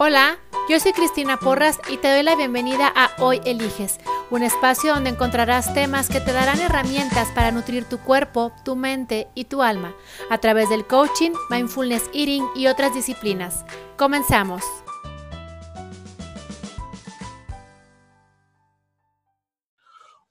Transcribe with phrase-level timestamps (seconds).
[0.00, 0.38] Hola,
[0.68, 3.98] yo soy Cristina Porras y te doy la bienvenida a Hoy Eliges,
[4.30, 9.26] un espacio donde encontrarás temas que te darán herramientas para nutrir tu cuerpo, tu mente
[9.34, 9.96] y tu alma
[10.30, 13.64] a través del coaching, mindfulness eating y otras disciplinas.
[13.96, 14.62] Comenzamos.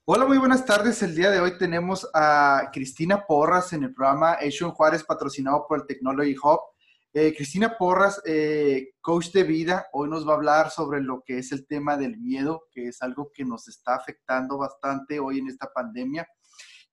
[0.06, 1.04] Hola, muy buenas tardes.
[1.04, 5.82] El día de hoy tenemos a Cristina Porras en el programa Asian Juárez patrocinado por
[5.82, 6.62] el Technology Hub.
[7.14, 11.40] Eh, Cristina Porras, eh, coach de vida, hoy nos va a hablar sobre lo que
[11.40, 15.48] es el tema del miedo, que es algo que nos está afectando bastante hoy en
[15.48, 16.28] esta pandemia.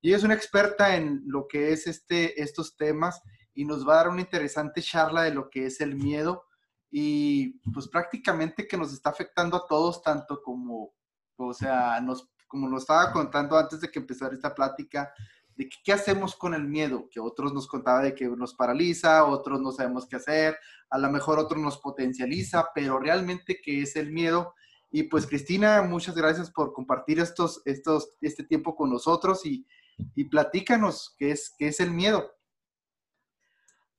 [0.01, 3.21] Y ella es una experta en lo que es este, estos temas
[3.55, 6.45] y nos va a dar una interesante charla de lo que es el miedo
[6.91, 10.95] y pues prácticamente que nos está afectando a todos, tanto como,
[11.37, 15.13] o sea, nos, como nos estaba contando antes de que empezara esta plática,
[15.57, 19.61] de qué hacemos con el miedo, que otros nos contaba de que nos paraliza, otros
[19.61, 20.57] no sabemos qué hacer,
[20.91, 24.55] a lo mejor otros nos potencializa, pero realmente qué es el miedo.
[24.91, 29.67] Y pues Cristina, muchas gracias por compartir estos, estos, este tiempo con nosotros y,
[30.15, 32.31] y platícanos qué es, qué es el miedo.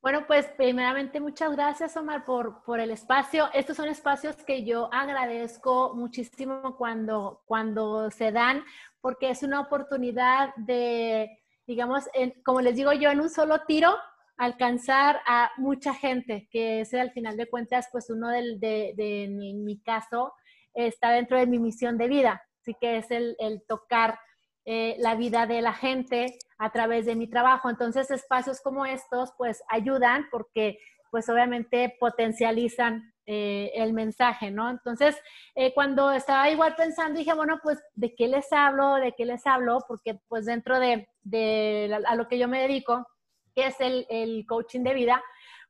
[0.02, 3.50] Bueno, pues primeramente muchas gracias Omar por, por el espacio.
[3.54, 8.64] Estos son espacios que yo agradezco muchísimo cuando, cuando se dan
[9.02, 12.06] porque es una oportunidad de digamos,
[12.44, 13.96] como les digo yo, en un solo tiro
[14.38, 18.58] alcanzar a mucha gente, que ese al final de cuentas, pues uno de,
[18.96, 20.34] de, en mi caso,
[20.74, 24.20] está dentro de mi misión de vida, así que es el, el tocar
[24.66, 27.70] eh, la vida de la gente a través de mi trabajo.
[27.70, 30.80] Entonces, espacios como estos, pues ayudan porque,
[31.12, 34.70] pues obviamente potencializan eh, el mensaje, ¿no?
[34.70, 35.16] Entonces,
[35.54, 38.96] eh, cuando estaba igual pensando, dije, bueno, pues, ¿de qué les hablo?
[38.96, 39.80] ¿De qué les hablo?
[39.88, 43.06] Porque, pues, dentro de, a lo que yo me dedico,
[43.54, 45.24] que es el, el, coaching de vida,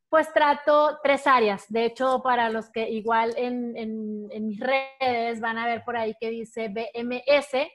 [0.09, 1.65] pues trato tres áreas.
[1.69, 6.15] De hecho, para los que igual en, en, mis redes van a ver por ahí
[6.19, 7.67] que dice BMS,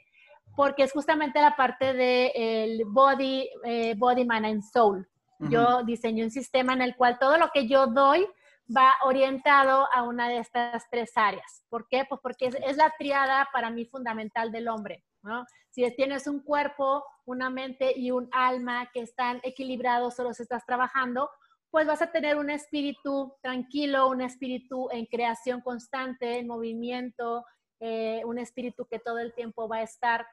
[0.56, 5.07] porque es justamente la parte del el body, eh, body, mind and soul.
[5.48, 8.27] Yo diseño un sistema en el cual todo lo que yo doy
[8.74, 11.64] va orientado a una de estas tres áreas.
[11.68, 12.05] ¿Por qué?
[12.08, 15.47] Pues porque es, la triada para mí fundamental del hombre, ¿no?
[15.70, 20.64] Si tienes un cuerpo, una mente y un alma que están equilibrados o los estás
[20.67, 21.31] trabajando,
[21.70, 27.45] pues vas a tener un espíritu tranquilo, un espíritu en creación constante, en movimiento,
[27.79, 30.27] eh, un espíritu que todo el tiempo va a estar,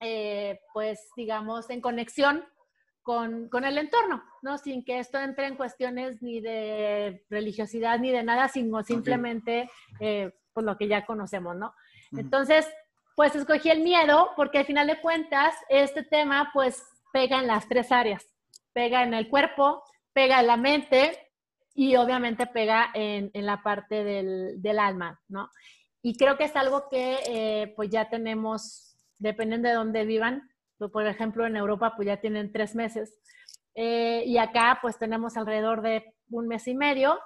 [0.00, 2.44] eh, pues digamos, en conexión
[3.02, 4.58] con, con, el entorno, ¿no?
[4.58, 10.32] Sin que esto entre en cuestiones ni de religiosidad ni de nada, sino simplemente eh,
[10.52, 11.74] pues lo que ya conocemos, ¿no?
[12.12, 12.66] Entonces,
[13.18, 17.66] pues escogí el miedo porque al final de cuentas este tema pues pega en las
[17.66, 18.24] tres áreas,
[18.72, 21.18] pega en el cuerpo, pega en la mente
[21.74, 25.50] y obviamente pega en, en la parte del, del, alma, ¿no?
[26.00, 30.92] Y creo que es algo que eh, pues ya tenemos, dependiendo de dónde vivan, pues,
[30.92, 33.18] por ejemplo, en Europa pues ya tienen tres meses
[33.74, 37.18] eh, y acá pues tenemos alrededor de un mes y medio.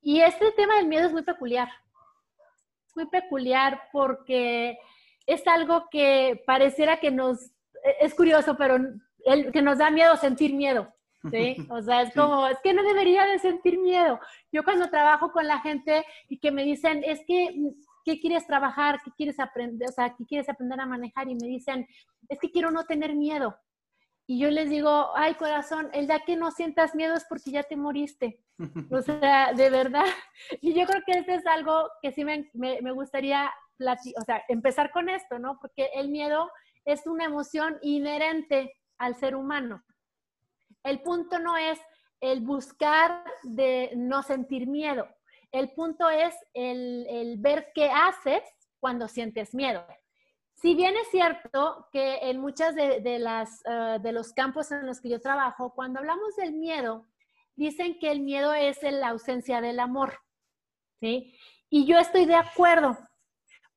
[0.00, 1.70] Y este tema del miedo es muy peculiar.
[2.94, 4.78] Muy peculiar porque
[5.26, 7.50] es algo que pareciera que nos,
[8.00, 8.78] es curioso, pero
[9.24, 10.92] el, que nos da miedo sentir miedo.
[11.30, 11.56] ¿sí?
[11.70, 14.20] O sea, es como, es que no debería de sentir miedo.
[14.52, 17.54] Yo cuando trabajo con la gente y que me dicen, es que
[18.04, 19.00] ¿qué quieres trabajar?
[19.04, 19.88] ¿Qué quieres aprender?
[19.88, 21.28] O sea, ¿qué quieres aprender a manejar?
[21.28, 21.86] Y me dicen,
[22.28, 23.56] es que quiero no tener miedo.
[24.26, 27.62] Y yo les digo, ay corazón, el día que no sientas miedo es porque ya
[27.62, 28.40] te moriste.
[28.90, 30.04] O sea, de verdad.
[30.60, 34.90] Y yo creo que eso es algo que sí me, me, gustaría o sea, empezar
[34.90, 35.58] con esto, ¿no?
[35.60, 36.50] Porque el miedo
[36.84, 39.82] es una emoción inherente al ser humano.
[40.82, 41.80] El punto no es
[42.20, 45.08] el buscar de no sentir miedo.
[45.52, 48.42] El punto es el, ver qué haces
[48.80, 49.86] cuando sientes miedo.
[50.56, 55.00] Si bien es cierto que en muchas de, las, eh, de los campos en los
[55.00, 57.06] que yo trabajo, cuando hablamos del miedo,
[57.56, 60.18] dicen que el miedo es la ausencia del amor.
[61.00, 61.36] ¿sí?
[61.68, 62.96] Y yo estoy de acuerdo.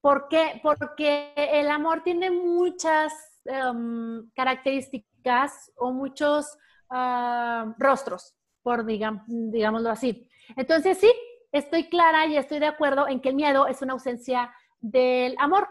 [0.08, 0.62] ¿Por qué?
[0.64, 3.12] Porque el amor tiene muchas
[3.44, 6.58] em, características o muchos
[6.90, 8.34] ah, rostros,
[8.64, 10.26] por digamos, digámoslo así.
[10.56, 11.12] Entonces, sí,
[11.52, 14.50] estoy clara y estoy de acuerdo en que el miedo es una ausencia
[14.80, 15.68] del amor.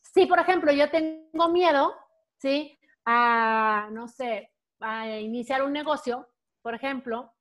[0.00, 1.94] Si, por ejemplo, yo tengo miedo,
[2.38, 2.76] ¿sí?
[3.04, 4.50] A, no sé,
[4.80, 6.28] a iniciar un negocio,
[6.60, 7.32] por ejemplo,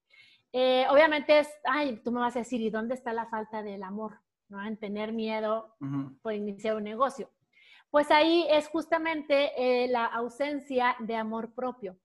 [0.52, 3.82] eh, obviamente es, ay, tú me vas a decir, ¿y dónde está la falta del
[3.82, 4.20] amor?
[4.54, 4.64] ¿No?
[4.64, 5.76] En tener miedo
[6.22, 7.30] por iniciar un negocio.
[7.90, 11.98] Pues ahí es justamente eh, la ausencia de amor propio.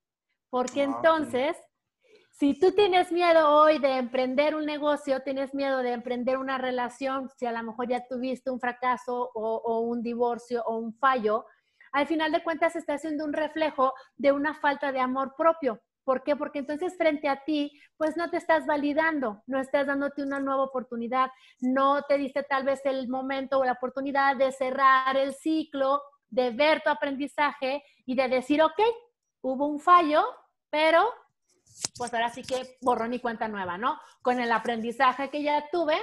[0.51, 1.57] Porque ah, entonces,
[2.31, 7.29] Si tú tienes miedo hoy de emprender un negocio, tienes miedo de emprender una relación,
[7.37, 11.45] si a lo mejor ya tuviste un fracaso o, o un divorcio o un fallo,
[11.93, 15.81] al final de cuentas está haciendo un reflejo de una falta de amor propio.
[16.09, 16.37] ¿Por qué?
[16.37, 20.63] Porque entonces frente a ti, pues no te estás validando, no estás dándote una nueva
[20.63, 26.01] oportunidad, no te diste tal vez el momento o la oportunidad de cerrar el ciclo,
[26.31, 28.81] de ver tu aprendizaje y de decir, ok,
[29.43, 30.25] hubo un fallo,
[30.71, 31.13] pero
[31.99, 34.01] pues ahora sí que borro mi cuenta nueva, ¿no?
[34.23, 35.99] Con el aprendizaje que ya tuve,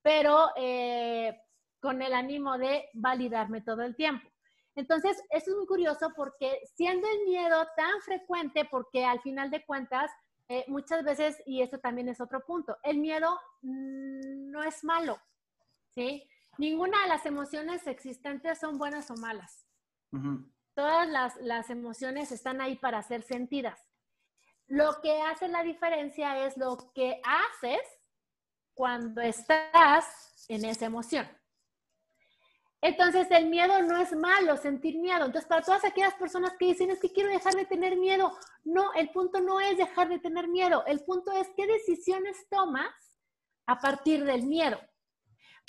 [0.00, 1.36] pero eh,
[1.80, 4.30] con el ánimo de validarme todo el tiempo.
[4.76, 9.64] Entonces, eso es muy curioso porque siendo el miedo tan frecuente, porque al final de
[9.64, 10.10] cuentas,
[10.48, 15.18] eh, muchas veces, y esto también es otro punto, el miedo no es malo,
[15.94, 16.28] ¿sí?
[16.58, 19.66] Ninguna de las emociones existentes son buenas o malas.
[20.74, 23.80] Todas las, las emociones están ahí para ser sentidas.
[24.66, 27.80] Lo que hace la diferencia es lo que haces
[28.74, 31.26] cuando estás en esa emoción.
[32.82, 35.26] Entonces, el miedo no es malo, sentir miedo.
[35.26, 38.32] Entonces, para todas aquellas personas que dicen, es que quiero dejar de tener miedo,
[38.64, 42.90] no, el punto no es dejar de tener miedo, el punto es qué decisiones tomas
[43.66, 44.80] a partir del miedo.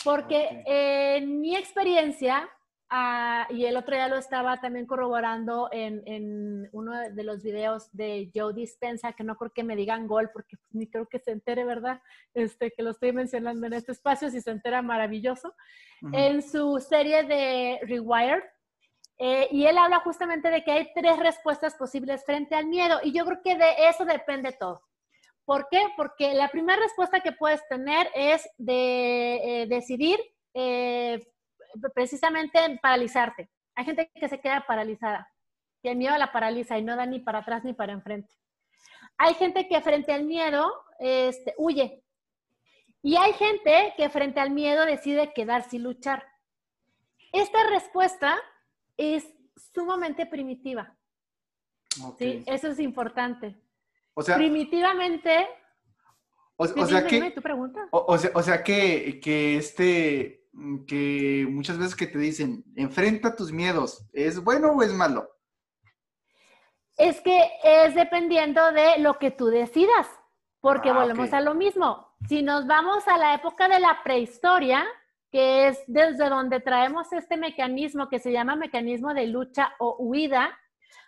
[0.03, 2.49] Porque en mi experiencia,
[2.93, 8.29] Ah, y el otro día lo estaba también corroborando en, uno de los videos de
[8.35, 11.31] Joe Dispensa, que no creo que me digan gol, porque pues, ni creo que se
[11.31, 12.01] entere, ¿verdad?
[12.33, 15.55] Este, que lo estoy mencionando en este espacio, si se entera, maravilloso.
[16.11, 18.43] En su serie de Rewired,
[19.19, 23.13] eh, y él habla justamente de que hay tres respuestas posibles frente al miedo, y
[23.13, 24.81] yo creo que de eso depende todo.
[25.45, 25.81] ¿Por qué?
[25.95, 30.19] Porque la primera respuesta que puedes tener es de eh, decidir
[30.53, 31.25] eh,
[31.93, 33.49] precisamente paralizarte.
[33.75, 35.31] Hay gente que se queda paralizada,
[35.81, 38.33] que el miedo la paraliza y no da ni para atrás ni para enfrente.
[39.17, 42.03] Hay gente que frente al miedo este, huye.
[43.03, 46.27] Y hay gente que frente al miedo decide quedarse y luchar.
[47.31, 48.37] Esta respuesta
[48.97, 49.27] es
[49.73, 50.95] sumamente primitiva.
[52.17, 53.55] Sí, eso es importante.
[54.13, 55.47] O sea, primitivamente.
[56.55, 57.31] O, sea que.
[57.31, 57.87] Tu pregunta?
[57.91, 60.40] O, sea, o sea que, que este
[60.87, 65.29] que muchas veces que te dicen, enfrenta tus miedos, ¿es bueno o es malo?
[66.97, 70.07] Es que es dependiendo de lo que tú decidas,
[70.59, 72.15] porque ah, volvemos a lo mismo.
[72.27, 74.85] Si nos vamos a la época de la prehistoria,
[75.31, 80.57] que es desde donde traemos este mecanismo que se llama mecanismo de lucha o huida,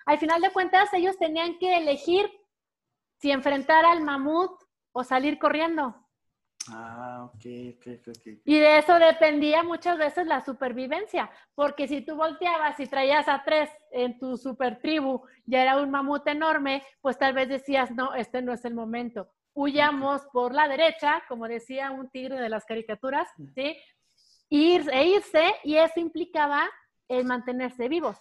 [0.06, 2.32] al final de cuentas ellos tenían que elegir
[3.20, 4.52] si enfrentar al mamut
[4.94, 6.03] o salir corriendo.
[6.70, 7.46] Ah, ok,
[7.76, 8.28] ok, ok.
[8.46, 13.44] Y de eso dependía muchas veces la supervivencia, porque si tú volteabas y traías a
[13.44, 18.14] tres en tu super tribu, ya era un mamut enorme, pues tal vez decías, no,
[18.14, 19.30] este no es el momento.
[19.54, 23.78] Huyamos por la derecha, como decía un tigre de las caricaturas, ¿sí?
[24.50, 26.70] Ir, e irse, y eso implicaba
[27.10, 28.18] el mantenerse vivos.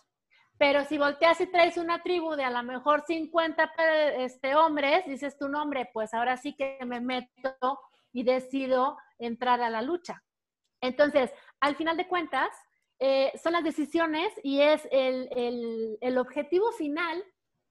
[0.59, 3.73] Pero si volteas y traes una tribu de a lo mejor 50
[4.19, 7.81] este, hombres, dices tu nombre, pues ahora sí que me meto
[8.13, 10.23] y decido entrar a la lucha.
[10.81, 11.31] Entonces,
[11.61, 12.51] al final de cuentas,
[12.99, 17.25] eh, son las decisiones y es el, objetivo final,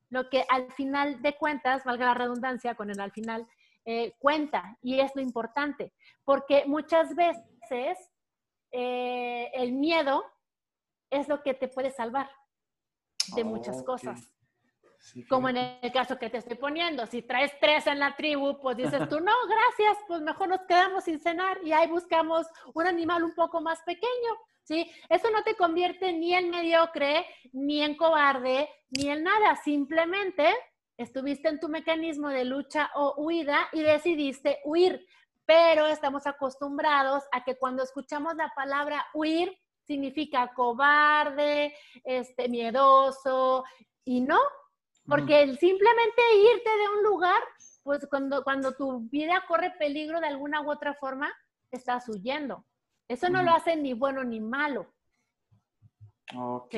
[0.09, 3.47] lo que al final de cuentas, valga la redundancia con el al final,
[3.85, 5.93] eh, cuenta y es lo importante,
[6.23, 7.97] porque muchas veces
[8.71, 10.23] eh, el miedo
[11.09, 12.29] es lo que te puede salvar
[13.35, 14.33] de muchas cosas.
[15.27, 18.77] Como en el caso que te estoy poniendo, si traes tres en la tribu, pues
[18.77, 23.23] dices tú, no, gracias, pues mejor nos quedamos sin cenar y ahí buscamos un animal
[23.23, 24.31] un poco más pequeño,
[24.63, 24.89] ¿sí?
[25.09, 30.47] Eso no te convierte ni en mediocre, ni en cobarde, ni en nada, simplemente
[30.97, 35.05] estuviste en tu mecanismo de lucha o huida y decidiste huir,
[35.45, 43.63] pero estamos acostumbrados a que cuando escuchamos la palabra huir, significa cobarde, este, miedoso,
[44.05, 44.39] y no,
[45.07, 46.21] porque el simplemente
[46.53, 47.41] irte de un lugar,
[47.83, 51.31] pues cuando, cuando tu vida corre peligro de alguna u otra forma,
[51.71, 52.65] estás huyendo.
[53.07, 54.93] Eso no lo hace ni bueno ni malo.
[56.35, 56.75] Ok.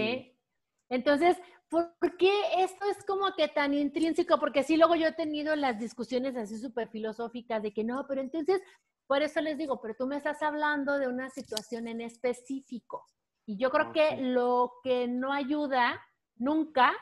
[0.89, 1.38] Entonces,
[1.70, 4.39] ¿por qué esto es como que tan intrínseco?
[4.39, 8.22] Porque sí, luego yo he tenido las discusiones así súper filosóficas de que no, pero
[8.22, 8.62] entonces,
[9.08, 13.06] por eso les digo, pero tú me estás hablando de una situación en específico.
[13.46, 16.01] Y yo creo que lo que no ayuda
[16.36, 16.94] nunca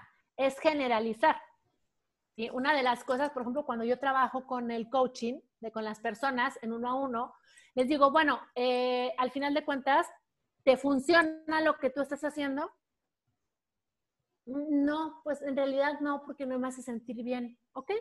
[0.45, 1.41] es generalizar.
[2.35, 2.49] ¿sí?
[2.51, 5.99] Una de las cosas, por ejemplo, cuando yo trabajo con el coaching, de, con las
[5.99, 7.33] personas en uno a uno,
[7.75, 10.07] les digo, bueno, eh, al final de cuentas,
[10.63, 12.71] ¿te funciona lo que tú estás haciendo?
[14.45, 17.91] No, pues en realidad no, porque no me hace sentir bien, ¿ok?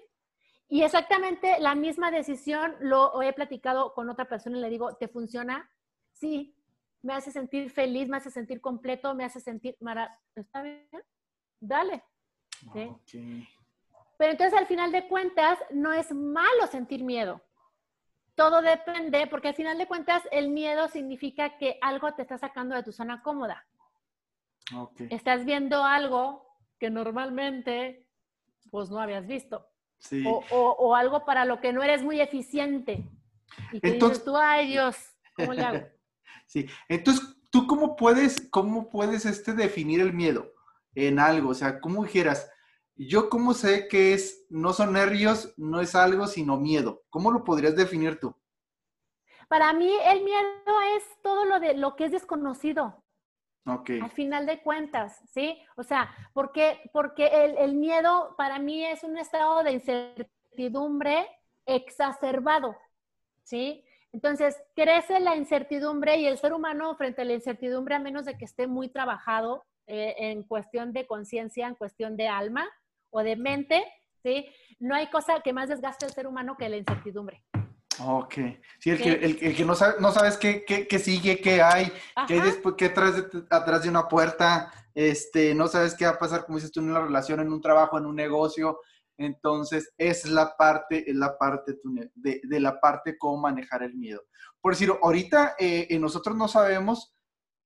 [0.69, 5.09] Y exactamente la misma decisión lo he platicado con otra persona y le digo, ¿te
[5.09, 5.69] funciona?
[6.13, 6.57] Sí,
[7.03, 10.21] me hace sentir feliz, me hace sentir completo, me hace sentir maravilloso.
[10.37, 10.89] ¿Está bien?
[11.61, 12.05] Dale.
[14.19, 17.43] Pero entonces al final de cuentas no es malo sentir miedo.
[18.35, 22.75] Todo depende, porque al final de cuentas el miedo significa que algo te está sacando
[22.75, 23.67] de tu zona cómoda.
[25.11, 26.47] Estás viendo algo
[26.79, 28.07] que normalmente
[28.71, 29.67] pues no habías visto.
[30.55, 33.05] O, algo para lo que no eres muy eficiente.
[33.73, 34.97] Y que dices tú, ay Dios,
[35.35, 35.87] ¿cómo le hago?
[36.47, 40.53] sí, entonces, ¿tú cómo puedes, cómo puedes este, definir el miedo
[40.95, 41.51] en algo?
[41.51, 42.51] O sea, ¿cómo dijeras?
[42.97, 47.03] Yo cómo sé que es, no son nervios, no es algo, sino miedo.
[47.09, 48.35] ¿Cómo lo podrías definir tú?
[49.49, 53.03] Para mí el miedo es todo lo de lo que es desconocido.
[53.65, 55.63] Al final de cuentas, ¿sí?
[55.77, 61.27] O sea, porque, porque el, el, miedo para mí es un estado de incertidumbre
[61.67, 62.77] exacerbado,
[63.45, 63.85] ¿sí?
[64.13, 68.37] Entonces, crece la incertidumbre y el ser humano frente a la incertidumbre, a menos de
[68.37, 72.69] que esté muy trabajado eh, en cuestión de conciencia, en cuestión de alma
[73.11, 73.85] o de mente,
[74.23, 74.47] ¿sí?
[74.79, 77.43] No hay cosa que más desgaste al ser humano que la incertidumbre.
[78.03, 78.35] Ok.
[78.79, 81.93] Sí, el, Que, el, que no, sabe, no sabes qué, qué, sigue, qué hay,
[82.27, 86.13] qué hay después, qué atrás de, atrás de una puerta, este, no sabes qué va
[86.13, 88.81] a pasar, como dices tú, en una relación, en un trabajo, en un negocio.
[89.19, 91.77] Entonces, es la parte, es la parte
[92.15, 94.23] de, de la parte cómo manejar el miedo.
[94.61, 97.15] Por decir, ahorita eh, nosotros no sabemos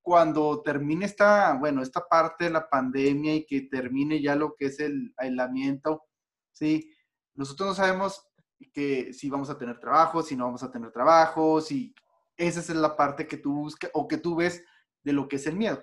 [0.04, 4.66] cuando termine esta, bueno, esta parte de la pandemia y que termine ya lo que
[4.66, 6.04] es el aislamiento,
[6.52, 6.94] ¿sí?
[7.32, 8.28] Nosotros no sabemos
[8.74, 11.94] que si vamos a tener trabajo, si no vamos a tener trabajo, si
[12.36, 14.62] esa es la parte que tú buscas o que tú ves
[15.02, 15.82] de lo que es el miedo.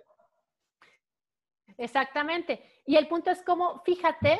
[1.75, 2.63] Exactamente.
[2.85, 4.39] Y el punto es como, fíjate,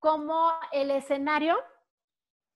[0.00, 1.56] cómo el escenario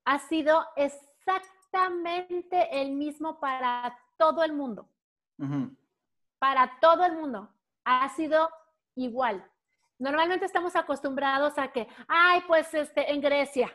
[0.03, 4.89] ha sido exactamente el mismo para todo el mundo.
[6.39, 7.53] Para todo el mundo.
[7.83, 8.49] Ha sido
[8.95, 9.43] igual.
[9.99, 13.69] Normalmente estamos acostumbrados a que, ay, pues este, en Grecia,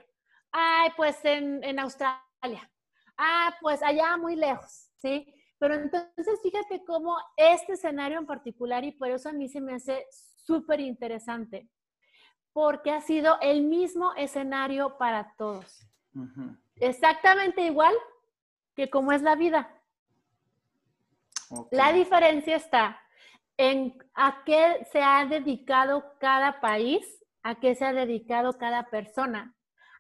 [0.51, 2.71] ay, pues en, Australia,
[3.19, 5.27] ah, pues allá muy lejos, ¿sí?
[5.59, 9.75] Pero entonces fíjate cómo este escenario en particular, y por eso a mí se me
[9.75, 11.69] hace súper interesante,
[12.55, 15.87] porque ha sido el mismo escenario para todos.
[16.77, 17.95] Exactamente igual
[18.75, 19.69] que como es la vida.
[21.71, 23.01] La diferencia está
[23.57, 27.05] en a qué se ha dedicado cada país,
[27.43, 29.55] a qué se ha dedicado cada persona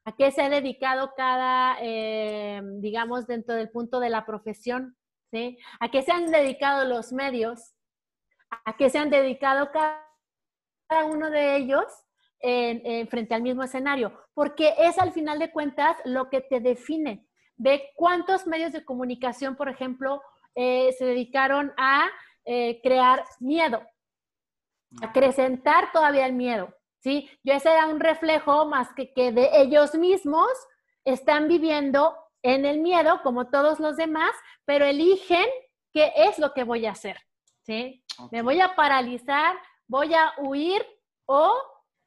[0.07, 4.97] a qué se ha dedicado cada, eh, digamos, dentro del punto de la profesión.
[5.81, 7.75] A qué se han dedicado los medios,
[8.65, 11.85] a qué se han dedicado cada uno de ellos
[12.39, 17.27] en, frente al mismo escenario, porque es al final de cuentas lo que te define.
[17.57, 20.23] Ve cuántos medios de comunicación, por ejemplo,
[20.55, 22.09] eh, se dedicaron a
[22.45, 23.83] eh, crear miedo,
[25.03, 26.75] a acrecentar todavía el miedo.
[27.01, 27.29] ¿sí?
[27.43, 30.49] Yo ese era un reflejo más que que de ellos mismos
[31.05, 34.33] están viviendo en el miedo como todos los demás,
[34.65, 35.47] pero eligen
[35.93, 37.19] qué es lo que voy a hacer,
[37.63, 38.05] ¿sí?
[38.31, 39.57] Me voy a paralizar,
[39.87, 40.85] voy a huir
[41.27, 41.55] o,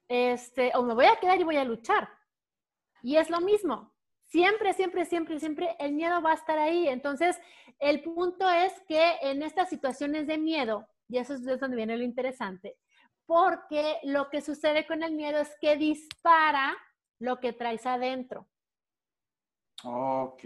[0.07, 2.07] este, o me voy a quedar y voy a luchar.
[3.01, 3.93] Y es lo mismo.
[4.27, 6.87] Siempre, siempre, siempre, siempre el miedo va a estar ahí.
[6.87, 7.39] Entonces,
[7.79, 12.03] el punto es que en estas situaciones de miedo, y eso es donde viene lo
[12.03, 12.77] interesante,
[13.25, 16.75] porque lo que sucede con el miedo es que dispara
[17.19, 18.47] lo que traes adentro.
[19.83, 20.43] Ok.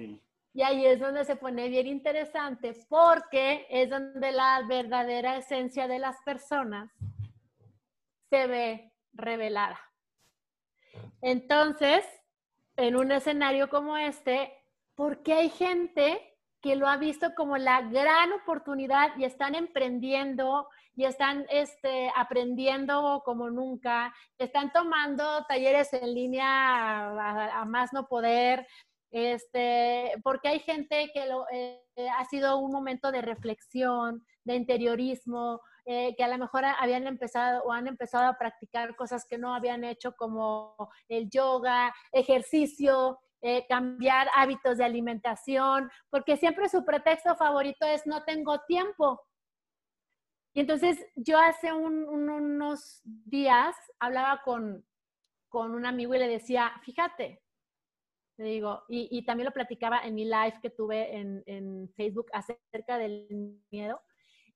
[0.53, 5.99] Y ahí es donde se pone bien interesante, porque es donde la verdadera esencia de
[5.99, 6.91] las personas
[8.29, 9.79] se ve revelada.
[11.21, 12.03] Entonces,
[12.81, 14.51] en un escenario como este,
[14.95, 20.67] ¿por qué hay gente que lo ha visto como la gran oportunidad y están emprendiendo
[20.95, 28.67] y están este, aprendiendo como nunca, están tomando talleres en línea a, más no poder,
[29.09, 31.81] este, porque hay gente que lo, eh,
[32.17, 37.63] ha sido un momento de reflexión, de interiorismo, eh, que a lo mejor habían empezado
[37.63, 40.75] o han empezado a practicar cosas que no habían hecho como
[41.07, 48.23] el yoga, ejercicio, eh, cambiar hábitos de alimentación, porque siempre su pretexto favorito es no
[48.23, 49.19] tengo tiempo.
[50.53, 54.85] Y entonces yo hace unos días hablaba con,
[55.51, 57.41] un amigo y le decía, fíjate,
[58.37, 62.97] le digo, y, también lo platicaba en mi live que tuve en, en, Facebook acerca
[62.97, 63.27] del
[63.71, 64.01] miedo,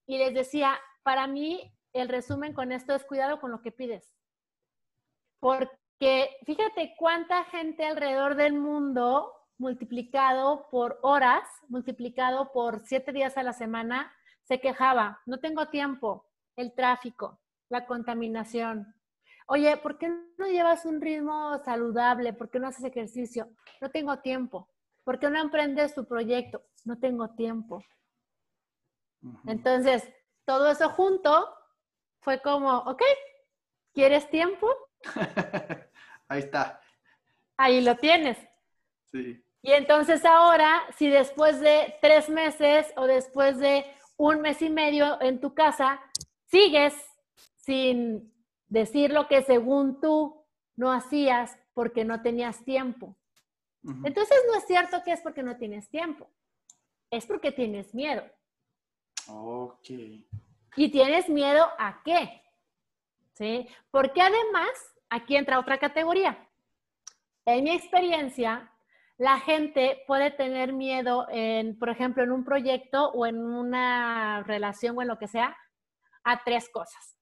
[0.05, 4.11] y les decía, para mí el resumen con esto es cuidado con lo que pides.
[5.39, 5.69] ¿Por
[5.99, 13.43] que fíjate cuánta gente alrededor del mundo multiplicado por horas, multiplicado por siete días a
[13.43, 14.11] la semana,
[14.43, 18.93] se quejaba, no tengo tiempo, el tráfico, la contaminación.
[19.47, 22.33] Oye, ¿por qué no llevas un ritmo saludable?
[22.33, 23.49] ¿Por qué no haces ejercicio?
[23.79, 24.67] No tengo tiempo.
[25.03, 26.63] ¿Por qué no emprendes tu proyecto?
[26.83, 27.83] No tengo tiempo.
[29.45, 30.03] Entonces,
[30.45, 31.53] todo eso junto
[32.21, 33.01] fue como, ok,
[33.93, 34.67] ¿quieres tiempo?
[36.27, 36.81] Ahí está.
[37.57, 38.37] Ahí lo tienes.
[39.11, 39.43] Sí.
[39.61, 43.85] Y entonces ahora, si después de tres meses o después de
[44.17, 45.99] un mes y medio en tu casa,
[46.45, 46.93] sigues
[47.57, 48.31] sin
[48.67, 53.15] decir lo que según tú no hacías porque no tenías tiempo.
[54.03, 56.27] Entonces no es cierto que es porque no tienes tiempo,
[57.11, 58.23] es porque tienes miedo.
[59.27, 59.89] Ok.
[60.75, 62.43] ¿Y tienes miedo a qué?
[63.33, 63.67] ¿Sí?
[63.91, 64.69] Porque además,
[65.09, 66.37] aquí entra otra categoría.
[67.45, 68.71] En mi experiencia,
[69.17, 74.97] la gente puede tener miedo en, por ejemplo, en un proyecto o en una relación
[74.97, 75.55] o en lo que sea,
[76.23, 77.17] a tres cosas.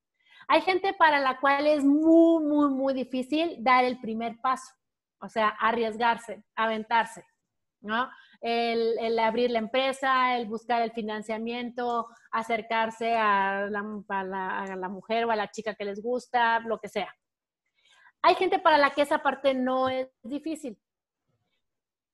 [0.47, 4.73] Hay gente para la cual es muy, muy, muy difícil dar el primer paso,
[5.19, 7.25] o sea, arriesgarse, aventarse,
[7.81, 8.09] ¿no?
[8.45, 15.31] El, abrir la empresa, el buscar el financiamiento, acercarse a la, a la mujer o
[15.31, 17.15] a la chica que les gusta, lo que sea.
[18.21, 20.77] Hay gente para la que esa parte no es difícil,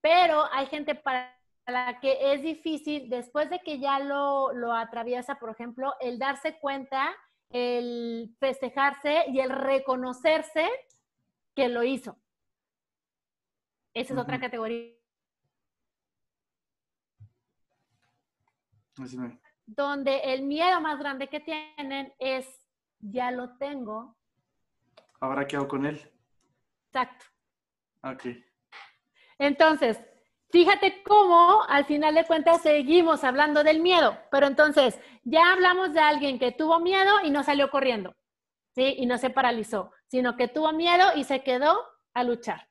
[0.01, 5.35] pero hay gente para la que es difícil, después de que ya lo, lo atraviesa,
[5.35, 7.15] por ejemplo, el darse cuenta,
[7.49, 10.67] el festejarse y el reconocerse
[11.55, 12.17] que lo hizo.
[13.93, 14.98] Esa es otra categoría.
[19.65, 22.47] Donde el miedo más grande que tienen es,
[22.99, 24.15] ya lo tengo.
[25.19, 25.99] ¿Ahora qué hago con él?
[26.87, 27.25] Exacto.
[28.03, 28.25] Ok.
[29.37, 29.99] Entonces,
[30.49, 35.99] fíjate cómo al final de cuentas seguimos hablando del miedo, pero entonces ya hablamos de
[35.99, 38.15] alguien que tuvo miedo y no salió corriendo,
[38.75, 38.95] ¿sí?
[38.97, 42.68] Y no se paralizó, sino que tuvo miedo y se quedó a luchar.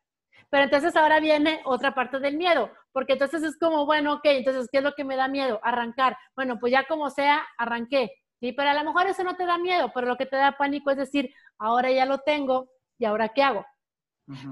[0.50, 4.68] Pero entonces ahora viene otra parte del miedo, porque entonces es como, bueno, ok, entonces,
[4.72, 5.61] ¿qué es lo que me da miedo?
[5.62, 6.16] Arrancar.
[6.34, 8.11] Bueno, pues ya como sea, arranqué.
[8.40, 10.56] Sí, pero a lo mejor eso no te da miedo, pero lo que te da
[10.56, 13.66] pánico es decir, ahora ya lo tengo, ¿y ahora qué hago?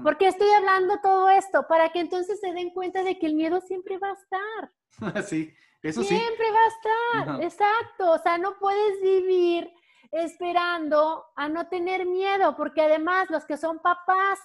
[0.03, 1.67] ¿Por qué estoy hablando todo esto?
[1.67, 4.71] Para que entonces se den cuenta de que el miedo siempre va a estar.
[5.23, 6.17] sí, eso sí.
[6.17, 8.11] Siempre va a estar, exacto.
[8.11, 9.71] O sea, no puedes vivir
[10.11, 14.39] esperando a no tener miedo, porque además los que son papás,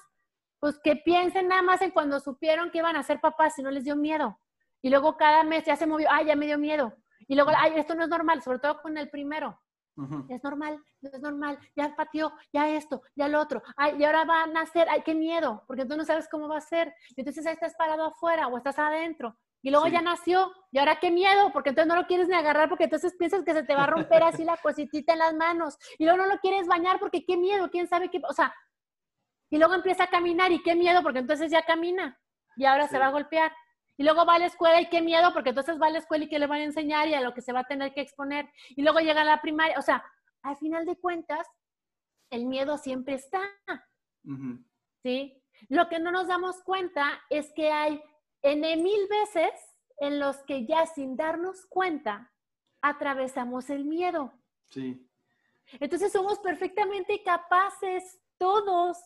[0.63, 3.71] pues que piensen nada más en cuando supieron que iban a ser papás y no
[3.73, 4.39] les dio miedo.
[4.81, 6.95] Y luego cada mes ya se movió, ay, ya me dio miedo.
[7.27, 9.61] Y luego, ay, esto no es normal, sobre todo con el primero.
[10.29, 14.25] Es normal, no es normal, ya pateó, ya esto, ya lo otro, ay, y ahora
[14.25, 16.95] va a nacer, ay, qué miedo, porque tú no sabes cómo va a ser.
[17.17, 19.37] Y entonces ahí estás parado afuera o estás adentro.
[19.63, 22.69] Y luego ya nació, y ahora qué miedo, porque entonces no lo quieres ni agarrar,
[22.69, 25.77] porque entonces piensas que se te va a romper así la cositita en las manos.
[25.99, 28.55] Y luego no lo quieres bañar, porque qué miedo, quién sabe qué, o sea,
[29.53, 32.19] y luego empieza a caminar, y qué miedo, porque entonces ya camina,
[32.57, 33.53] y ahora se va a golpear.
[33.99, 36.25] Y luego va a la escuela y qué miedo, porque entonces va a la escuela
[36.25, 38.01] y qué le van a enseñar y a lo que se va a tener que
[38.01, 38.51] exponer.
[38.71, 39.79] Y luego llega a la primaria.
[39.79, 40.03] O sea,
[40.43, 41.47] al final de cuentas,
[42.31, 43.43] el miedo siempre está.
[45.03, 45.45] ¿Sí?
[45.69, 48.03] Lo que no nos damos cuenta es que hay
[48.41, 49.53] N mil veces
[49.99, 52.33] en los que ya sin darnos cuenta
[52.81, 54.33] atravesamos el miedo.
[54.71, 55.07] Sí.
[55.79, 58.97] Entonces somos perfectamente capaces todos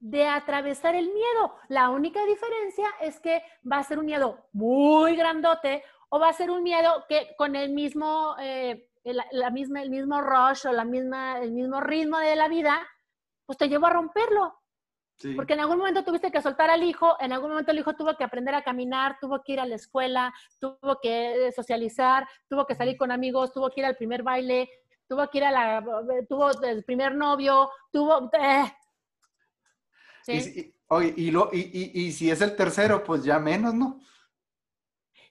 [0.00, 1.54] de atravesar el miedo.
[1.68, 6.32] La única diferencia es que va a ser un miedo muy grandote o va a
[6.32, 10.84] ser un miedo que con el mismo, eh, la, misma, el mismo rush o la
[10.84, 12.86] misma, el mismo ritmo de la vida,
[13.46, 14.54] pues te llevó a romperlo.
[15.34, 18.16] Porque en algún momento tuviste que soltar al hijo, en algún momento el hijo tuvo
[18.16, 22.76] que aprender a caminar, tuvo que ir a la escuela, tuvo que socializar, tuvo que
[22.76, 24.70] salir con amigos, tuvo que ir al primer baile,
[25.08, 25.84] tuvo que ir a la,
[26.28, 28.72] tuvo el primer novio, tuvo, eh,
[30.28, 34.00] y, oye, y, lo, y, y, si es el tercero, pues ya menos, ¿no?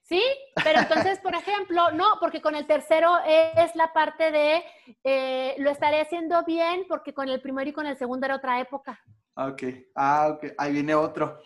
[0.04, 0.22] Sí,
[0.64, 4.64] pero entonces, por ejemplo, no, porque con el tercero es la parte de
[5.04, 8.62] eh, lo estaré haciendo bien porque con el primero y con el segundo era otra
[8.62, 9.00] época.
[9.36, 9.64] Ok,
[9.96, 11.42] ah, ok, ahí viene otro.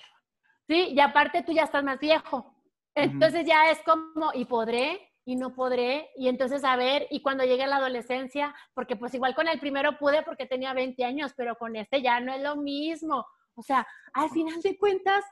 [0.67, 2.55] Sí, y aparte tú ya estás más viejo.
[2.93, 5.11] Entonces ya es como, ¿y podré?
[5.25, 9.35] y no podré, y entonces a ver, y cuando llegue la adolescencia, porque pues igual
[9.35, 12.55] con el primero pude porque tenía 20 años, pero con este ya no es lo
[12.55, 13.27] mismo.
[13.55, 15.23] O sea, al final de cuentas,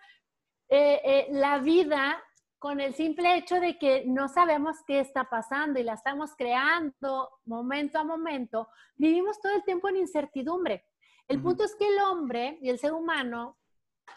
[0.68, 2.22] eh, eh, la vida,
[2.60, 7.30] con el simple hecho de que no sabemos qué está pasando y la estamos creando
[7.46, 10.86] momento a momento, vivimos todo el tiempo en incertidumbre.
[11.28, 13.58] El punto es que el hombre y el ser humano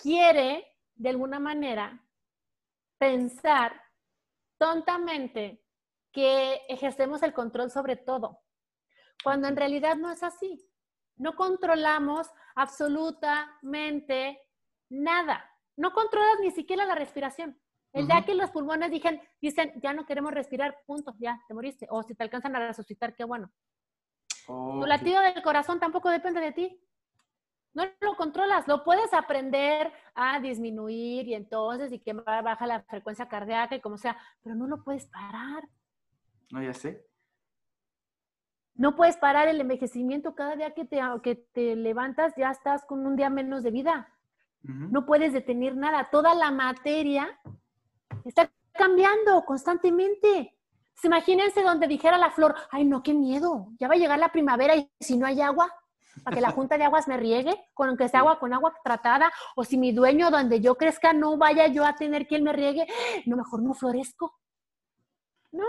[0.01, 2.03] quiere, de alguna manera,
[2.99, 3.81] pensar
[4.59, 5.63] tontamente
[6.13, 8.41] que ejercemos el control sobre todo,
[9.23, 10.65] cuando en realidad no es así.
[11.17, 14.41] No controlamos absolutamente
[14.89, 15.49] nada.
[15.77, 17.59] No controlas ni siquiera la respiración.
[17.93, 21.87] El día que los pulmones dicen, dicen, ya no queremos respirar, punto, ya, te moriste.
[21.91, 23.53] O si te alcanzan a resucitar, qué bueno.
[24.47, 26.81] Tu latido del corazón tampoco depende de ti.
[27.75, 33.29] No lo controlas, lo puedes aprender a disminuir y entonces y que baja la frecuencia
[33.29, 35.69] cardíaca y como sea, pero no lo puedes parar.
[36.51, 37.07] No, ya sé.
[38.75, 40.35] No puedes parar el envejecimiento.
[40.35, 44.09] Cada día que te, que te levantas ya estás con un día menos de vida.
[44.63, 46.09] No puedes detener nada.
[46.11, 47.39] Toda la materia
[48.25, 50.57] está cambiando constantemente.
[50.95, 54.31] Pues imagínense donde dijera la flor, ay no, qué miedo, ya va a llegar la
[54.31, 55.69] primavera y si no hay agua,
[56.23, 59.33] para que la junta de aguas me riegue, con que sea agua con agua tratada,
[59.57, 62.87] o si mi dueño donde yo crezca no vaya yo a tener quien me riegue,
[63.27, 64.39] no, mejor no florezco.
[65.51, 65.65] No.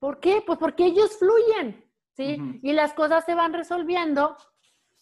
[0.00, 0.42] ¿Por qué?
[0.44, 2.38] Pues porque ellos fluyen, ¿sí?
[2.62, 4.36] Y las cosas se van resolviendo,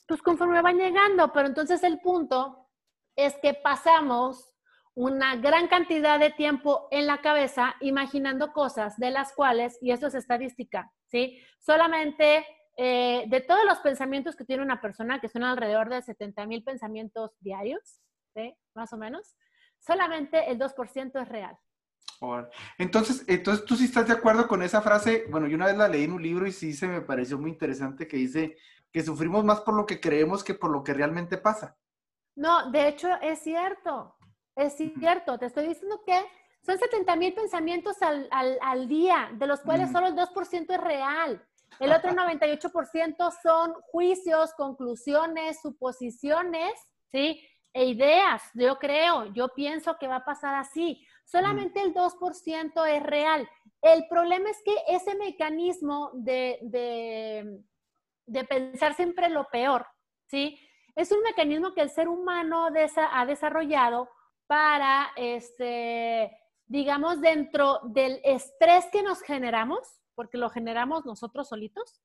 [0.06, 2.68] pues conforme van llegando, pero entonces el punto
[3.16, 4.52] es que pasamos
[4.94, 10.08] una gran cantidad de tiempo en la cabeza imaginando cosas de las cuales, y esto
[10.08, 11.40] es estadística, ¿sí?
[11.60, 12.44] Solamente
[12.76, 16.64] eh, de todos los pensamientos que tiene una persona, que son alrededor de 70 mil
[16.64, 18.00] pensamientos diarios,
[18.34, 18.56] ¿sí?
[18.74, 19.36] Más o menos,
[19.78, 21.56] solamente el 2% es real.
[22.78, 25.26] Entonces, entonces, ¿tú sí estás de acuerdo con esa frase?
[25.30, 27.50] Bueno, yo una vez la leí en un libro y sí se me pareció muy
[27.50, 28.56] interesante que dice
[28.92, 31.76] que sufrimos más por lo que creemos que por lo que realmente pasa.
[32.34, 34.16] No, de hecho es cierto.
[34.56, 36.20] Es cierto, te estoy diciendo que
[36.62, 41.46] son 70 mil pensamientos al, día, de los cuales solo el 2% es real.
[41.78, 46.72] El otro 98% son juicios, conclusiones, suposiciones,
[47.06, 47.40] ¿sí?
[47.72, 48.42] E ideas.
[48.54, 51.06] Yo creo, yo pienso que va a pasar así.
[51.28, 53.46] Solamente el 2% es real.
[53.82, 57.62] El problema es que ese mecanismo de, de,
[58.24, 59.86] de pensar siempre lo peor,
[60.26, 60.58] ¿sí?
[60.96, 62.68] Es un mecanismo que el ser humano
[63.12, 64.08] ha desarrollado
[64.46, 72.00] para, este, digamos, dentro del estrés que nos generamos, porque lo generamos nosotros solitos,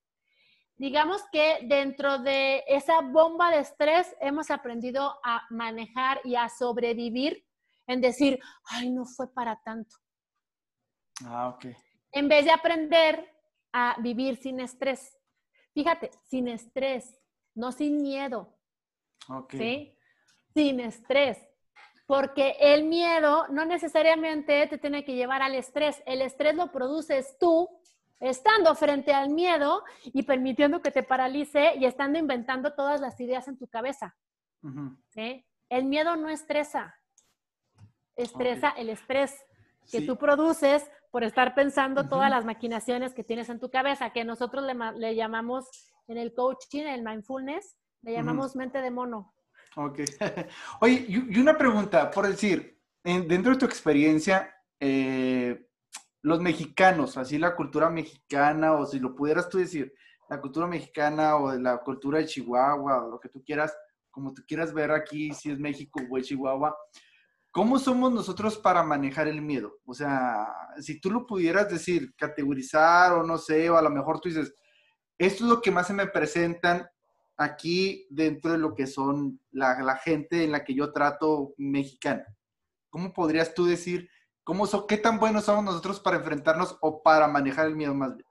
[0.75, 7.45] digamos que dentro de esa bomba de estrés hemos aprendido a manejar y a sobrevivir
[7.87, 9.95] en decir, ay, no fue para tanto.
[11.25, 11.65] Ah, ok.
[12.11, 13.29] En vez de aprender
[13.71, 15.17] a vivir sin estrés.
[15.73, 17.19] Fíjate, sin estrés,
[17.55, 18.55] no sin miedo.
[19.27, 19.53] Ok.
[19.53, 19.97] ¿Sí?
[20.53, 21.39] Sin estrés.
[22.05, 26.03] Porque el miedo no necesariamente te tiene que llevar al estrés.
[26.05, 27.69] El estrés lo produces tú
[28.19, 33.47] estando frente al miedo y permitiendo que te paralice y estando inventando todas las ideas
[33.47, 34.15] en tu cabeza.
[35.69, 36.95] El miedo no estresa,
[38.15, 39.35] estresa el estrés
[39.91, 44.23] que tú produces por estar pensando todas las maquinaciones que tienes en tu cabeza, que
[44.23, 44.65] nosotros
[44.97, 45.69] le, llamamos
[46.07, 49.33] en el coaching, en el mindfulness, le llamamos mente de mono.
[49.75, 49.99] Ok.
[50.81, 55.67] Oye, y una pregunta, por decir, dentro de tu experiencia, eh,
[56.21, 59.93] los mexicanos, así la cultura mexicana, o si lo pudieras tú decir,
[60.29, 63.77] la cultura mexicana o la cultura de Chihuahua, o lo que tú quieras,
[64.09, 66.75] como tú quieras ver aquí, si es México o es Chihuahua,
[67.53, 69.77] ¿cómo somos nosotros para manejar el miedo?
[69.85, 70.47] O sea,
[70.81, 74.53] si tú lo pudieras decir, categorizar o no sé, o a lo mejor tú dices,
[75.19, 76.89] esto es lo que más se me presentan
[77.37, 82.25] aquí dentro de lo que son la, gente en la que yo trato mexicana?
[82.89, 84.09] ¿Cómo podrías tú decir,
[84.43, 88.27] cómo qué tan buenos somos nosotros para enfrentarnos o para manejar el miedo más bien?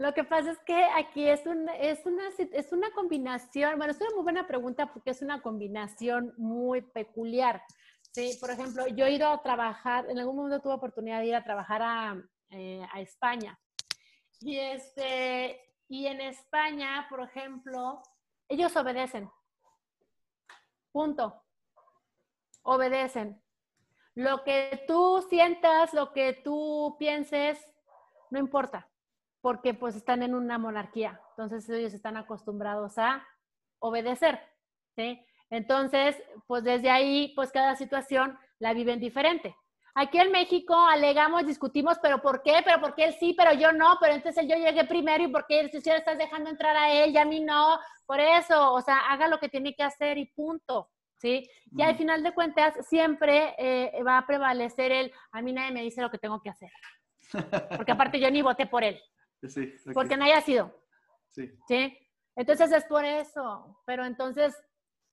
[0.00, 1.40] Lo que pasa es que aquí es,
[1.78, 6.32] es, una, es una combinación, bueno, es una muy buena pregunta porque es una combinación
[6.38, 7.62] muy peculiar.
[8.10, 11.34] Sí, por ejemplo, yo he ido a trabajar, en algún momento tuve oportunidad de ir
[11.34, 12.16] a trabajar a,
[12.48, 13.60] eh, a España.
[14.40, 18.00] Y, este, y en España, por ejemplo,
[18.48, 19.30] ellos obedecen.
[20.92, 21.42] Punto.
[22.62, 23.38] Obedecen.
[24.14, 27.58] Lo que tú sientas, lo que tú pienses,
[28.30, 28.90] no importa,
[29.40, 31.20] porque pues están en una monarquía.
[31.30, 33.26] Entonces ellos están acostumbrados a
[33.78, 34.40] obedecer.
[34.96, 35.24] ¿sí?
[35.50, 39.56] Entonces, pues desde ahí, pues cada situación la viven diferente.
[39.94, 42.62] Aquí en México alegamos, discutimos, pero ¿por qué?
[42.64, 43.96] Pero ¿por qué él sí, pero yo no?
[44.00, 47.10] Pero entonces yo llegué primero y ¿por qué si le estás dejando entrar a él
[47.10, 47.78] y a mí no?
[48.06, 50.90] Por eso, o sea, haga lo que tiene que hacer y punto.
[51.18, 51.46] ¿Sí?
[51.72, 55.82] Y al final de cuentas siempre eh, va a prevalecer el, a mí nadie me
[55.82, 56.70] dice lo que tengo que hacer.
[57.76, 58.98] Porque aparte yo ni voté por él.
[59.48, 60.74] Sí, Porque no haya sido.
[61.28, 61.50] Sí.
[61.66, 61.96] ¿Sí?
[62.36, 64.54] Entonces es por eso, pero entonces,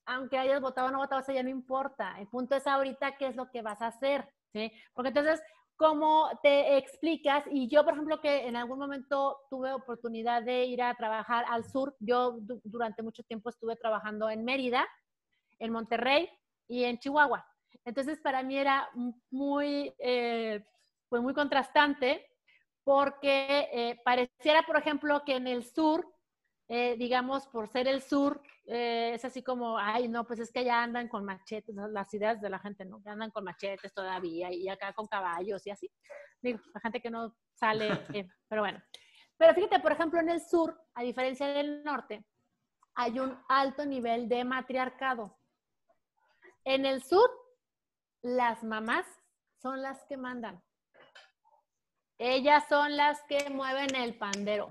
[0.06, 2.16] aunque hayas votado o no votado, eso ya no importa.
[2.20, 4.72] El punto es ahorita qué es lo que vas a hacer, ¿sí?
[4.94, 5.42] Porque entonces,
[5.76, 7.44] ¿cómo te explicas?
[7.52, 11.66] Y yo, por ejemplo, que en algún momento tuve oportunidad de ir a trabajar al
[11.66, 14.88] sur, yo durante mucho tiempo estuve trabajando en Mérida,
[15.60, 16.30] en Monterrey
[16.68, 17.46] y en Chihuahua.
[17.84, 18.90] Entonces, para mí era
[19.32, 20.64] muy, eh,
[21.10, 22.27] pues muy contrastante
[22.88, 26.10] porque eh, pareciera, por ejemplo, que en el sur,
[26.70, 30.84] eh, digamos, por ser el sur, es así como, ay, no, pues es que ya
[30.84, 33.04] andan con machetes, las ideas de la gente, ¿no?
[33.04, 35.92] Que andan con machetes todavía y acá con caballos y así.
[36.42, 37.90] Digo, la gente que no sale,
[38.48, 38.82] pero bueno.
[39.36, 42.24] Pero fíjate, por ejemplo, en el sur, a diferencia del norte,
[42.96, 45.38] hay un alto nivel de matriarcado.
[46.64, 47.30] En el sur,
[48.22, 49.06] las mamás
[49.62, 50.64] son las que mandan.
[52.18, 54.68] Ellas son las que mueven el pandero.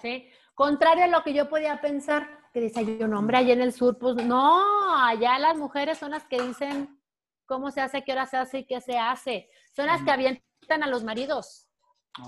[0.00, 0.28] ¿Sí?
[0.54, 3.72] Contrario a lo que yo podía pensar, que dice, yo un hombre allá en el
[3.72, 6.98] sur, pues no, allá las mujeres son las que dicen
[7.44, 9.50] cómo se hace, qué hora se hace y qué se hace.
[9.74, 11.68] Son las que avientan a los maridos,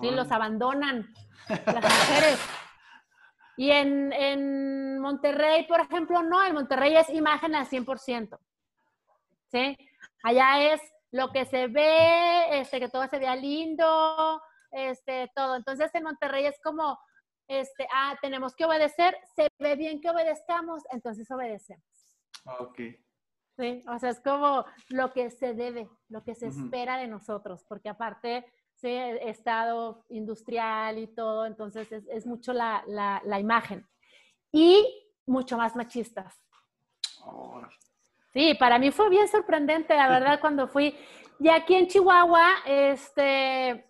[0.01, 0.11] ¿sí?
[0.11, 1.12] los abandonan,
[1.49, 2.38] las mujeres.
[3.57, 8.38] Y en, en, Monterrey, por ejemplo, no, en Monterrey es imagen al 100%.
[9.51, 9.77] ¿Sí?
[10.23, 14.40] Allá es lo que se ve, este, que todo se vea lindo,
[14.71, 15.57] este, todo.
[15.57, 16.99] Entonces en Monterrey es como,
[17.49, 21.85] este, ah, tenemos que obedecer, se ve bien que obedezcamos, entonces obedecemos.
[22.61, 22.81] Ok.
[23.59, 27.64] Sí, o sea, es como lo que se debe, lo que se espera de nosotros,
[27.68, 33.85] porque aparte, sí, estado industrial y todo, entonces es, mucho la, la, imagen.
[34.53, 34.87] Y
[35.27, 36.40] mucho más machistas.
[38.38, 40.96] Sí, para mí fue bien sorprendente, la verdad, cuando fui.
[41.40, 43.85] Y aquí en Chihuahua, este,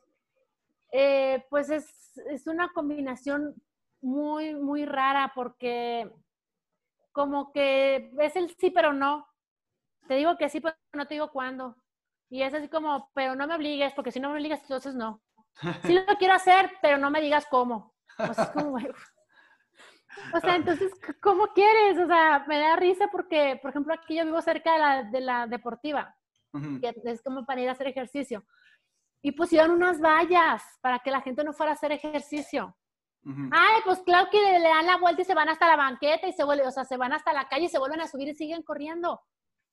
[0.90, 3.54] eh, pues es, es, una combinación
[4.00, 6.10] muy, muy rara porque
[7.12, 9.26] como que es el sí, pero no.
[10.06, 11.76] Te digo que sí, pero no te digo cuándo.
[12.30, 15.20] Y es así como, pero no me obligues, porque si no me obligas, entonces no.
[15.82, 17.94] Sí lo quiero hacer, pero no me digas cómo.
[18.18, 18.78] Es como,
[20.34, 21.98] o sea, entonces, ¿cómo quieres?
[21.98, 25.20] O sea, me da risa porque, por ejemplo, aquí yo vivo cerca de la, de
[25.20, 26.16] la deportiva,
[26.80, 28.44] que es como para ir a hacer ejercicio.
[29.22, 32.76] Y pusieron unas vallas para que la gente no fuera a hacer ejercicio.
[33.50, 36.32] Ay, pues claro que le dan la vuelta y se van hasta la banqueta y
[36.32, 38.34] se vuelven, o sea, se van hasta la calle y se vuelven a subir y
[38.34, 39.20] siguen corriendo.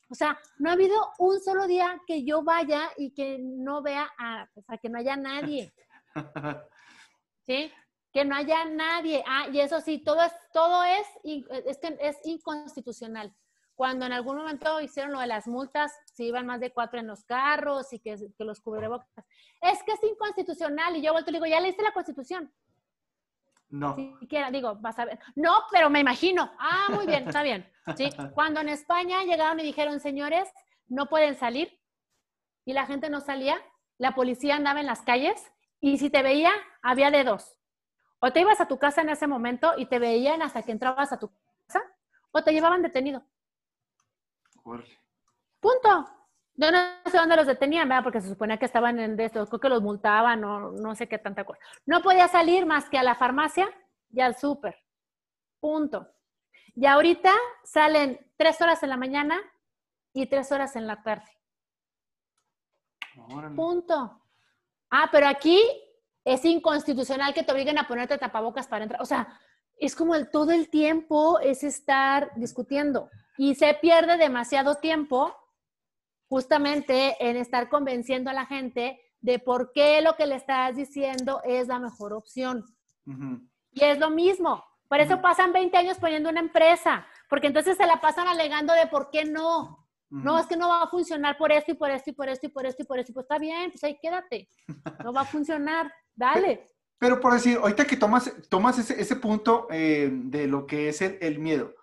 [0.10, 4.12] O sea, no ha habido un solo día que yo vaya y que no vea,
[4.18, 5.74] a, o sea, que no haya nadie.
[7.46, 7.72] ¿Sí?
[8.16, 9.22] Que no haya nadie.
[9.28, 11.06] Ah, y eso sí, todo es, todo es,
[11.66, 13.36] es, que es inconstitucional.
[13.76, 17.08] Cuando en algún momento hicieron lo de las multas, si iban más de cuatro en
[17.08, 19.10] los carros y que, que los cubrebocas,
[19.60, 20.96] es que es inconstitucional.
[20.96, 22.54] Y yo vuelto y digo, ¿ya leíste la constitución?
[23.68, 23.96] No.
[23.96, 25.20] Si quiera, digo, vas a ver.
[25.36, 26.50] No, pero me imagino.
[26.58, 27.70] Ah, muy bien, está bien.
[27.98, 28.10] ¿Sí?
[28.34, 30.50] Cuando en España llegaron y dijeron, señores,
[30.88, 31.82] no pueden salir,
[32.64, 33.62] y la gente no salía,
[33.98, 35.52] la policía andaba en las calles,
[35.82, 37.60] y si te veía, había de dos.
[38.20, 41.12] O te ibas a tu casa en ese momento y te veían hasta que entrabas
[41.12, 41.32] a tu
[41.68, 41.84] casa,
[42.32, 43.24] o te llevaban detenido.
[45.60, 46.06] Punto.
[46.58, 48.04] Yo no sé dónde los detenían, ¿verdad?
[48.04, 51.18] Porque se suponía que estaban en esto, creo que los multaban o no sé qué
[51.18, 51.60] tanta cosa.
[51.86, 53.68] No podía salir más que a la farmacia
[54.10, 54.82] y al súper.
[55.60, 56.08] Punto.
[56.74, 59.38] Y ahorita salen tres horas en la mañana
[60.14, 61.30] y tres horas en la tarde.
[63.56, 64.22] Punto.
[64.90, 65.62] Ah, pero aquí
[66.26, 69.02] es inconstitucional que te obliguen a ponerte tapabocas para entrar.
[69.02, 69.40] O sea,
[69.78, 75.36] es como el todo el tiempo es estar discutiendo y se pierde demasiado tiempo
[76.28, 81.42] justamente en estar convenciendo a la gente de por qué lo que le estás diciendo
[81.44, 82.66] es la mejor opción.
[83.72, 84.64] Y es lo mismo.
[84.88, 88.88] Por eso pasan 20 años poniendo una empresa, porque entonces se la pasan alegando de
[88.88, 89.86] por qué no.
[90.10, 92.46] No, es que no va a funcionar por esto y por esto y por esto
[92.46, 93.14] y por esto y por esto.
[93.14, 94.48] Pues está bien, pues ahí quédate.
[95.04, 95.92] No va a funcionar.
[96.16, 96.66] Dale.
[96.98, 101.02] Pero, por decir, ahorita que tomas, tomas ese, ese punto eh, de lo que es
[101.02, 101.76] el, el, miedo,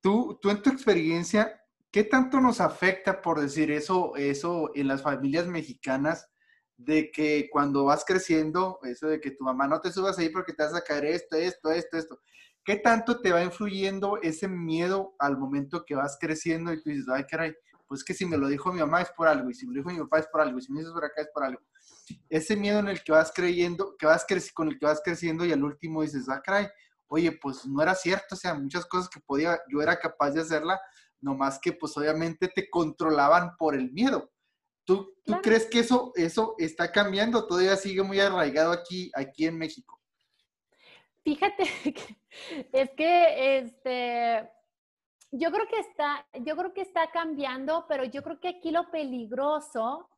[0.00, 5.02] tú, tú en tu experiencia, ¿qué tanto nos afecta, por decir eso, eso en las
[5.02, 6.28] familias mexicanas?
[6.76, 10.52] de que cuando vas creciendo, eso de que tu mamá no te subas ahí porque
[10.52, 12.20] te vas a caer esto, esto, esto, esto.
[12.64, 17.06] ¿Qué tanto te va influyendo ese miedo al momento que vas creciendo y tú dices,
[17.08, 17.54] ay, caray,
[17.86, 19.80] pues que si me lo dijo mi mamá es por algo, y si me lo
[19.80, 21.60] dijo mi papá es por algo, y si me dices por acá es por algo?
[22.28, 25.52] Ese miedo en el que vas creyendo, que vas con el que vas creciendo y
[25.52, 26.68] al último dices, ah, caray,
[27.08, 30.40] oye, pues no era cierto, o sea, muchas cosas que podía, yo era capaz de
[30.40, 30.80] hacerla,
[31.20, 34.30] nomás que pues obviamente te controlaban por el miedo.
[34.86, 37.46] ¿Tú, ¿tú crees que eso, eso está cambiando?
[37.46, 39.98] ¿Todavía sigue muy arraigado aquí, aquí en México?
[41.24, 41.64] fíjate
[41.94, 42.18] que
[42.72, 44.50] es que este
[45.36, 48.88] yo creo que está, yo creo que está cambiando, pero yo creo que aquí lo
[48.92, 50.08] peligroso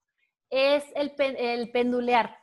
[0.51, 2.39] es el, el pendulear.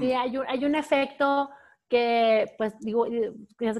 [0.00, 1.48] Sí, hay un, hay un efecto
[1.88, 3.06] que, pues, digo,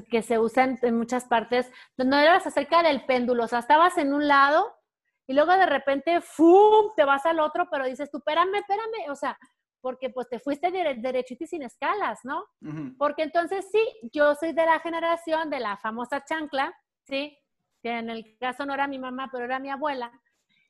[0.09, 4.13] que, se usa en, muchas partes, donde eras acerca del péndulo, o sea, estabas en
[4.13, 4.73] un lado
[5.27, 9.15] y luego de repente, ¡fum!, te vas al otro, pero dices tú, espérame, espérame, o
[9.15, 9.37] sea,
[9.81, 12.45] porque pues te fuiste derechito y sin escalas, ¿no?
[12.97, 16.73] Porque entonces sí, yo soy de la generación de la famosa chancla,
[17.05, 17.37] ¿sí?
[17.83, 20.11] Que en el caso no era mi mamá, pero era mi abuela,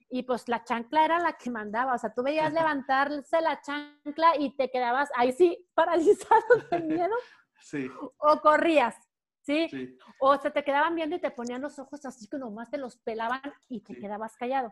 [0.09, 4.37] y pues la chancla era la que mandaba, o sea, tú veías levantarse la chancla
[4.37, 7.15] y te quedabas ahí sí paralizado de miedo.
[7.59, 7.89] Sí.
[8.19, 8.95] O corrías,
[9.41, 9.67] ¿sí?
[9.69, 9.97] ¿sí?
[10.19, 12.97] O se te quedaban viendo y te ponían los ojos así que nomás te los
[12.97, 14.71] pelaban y te quedabas callado.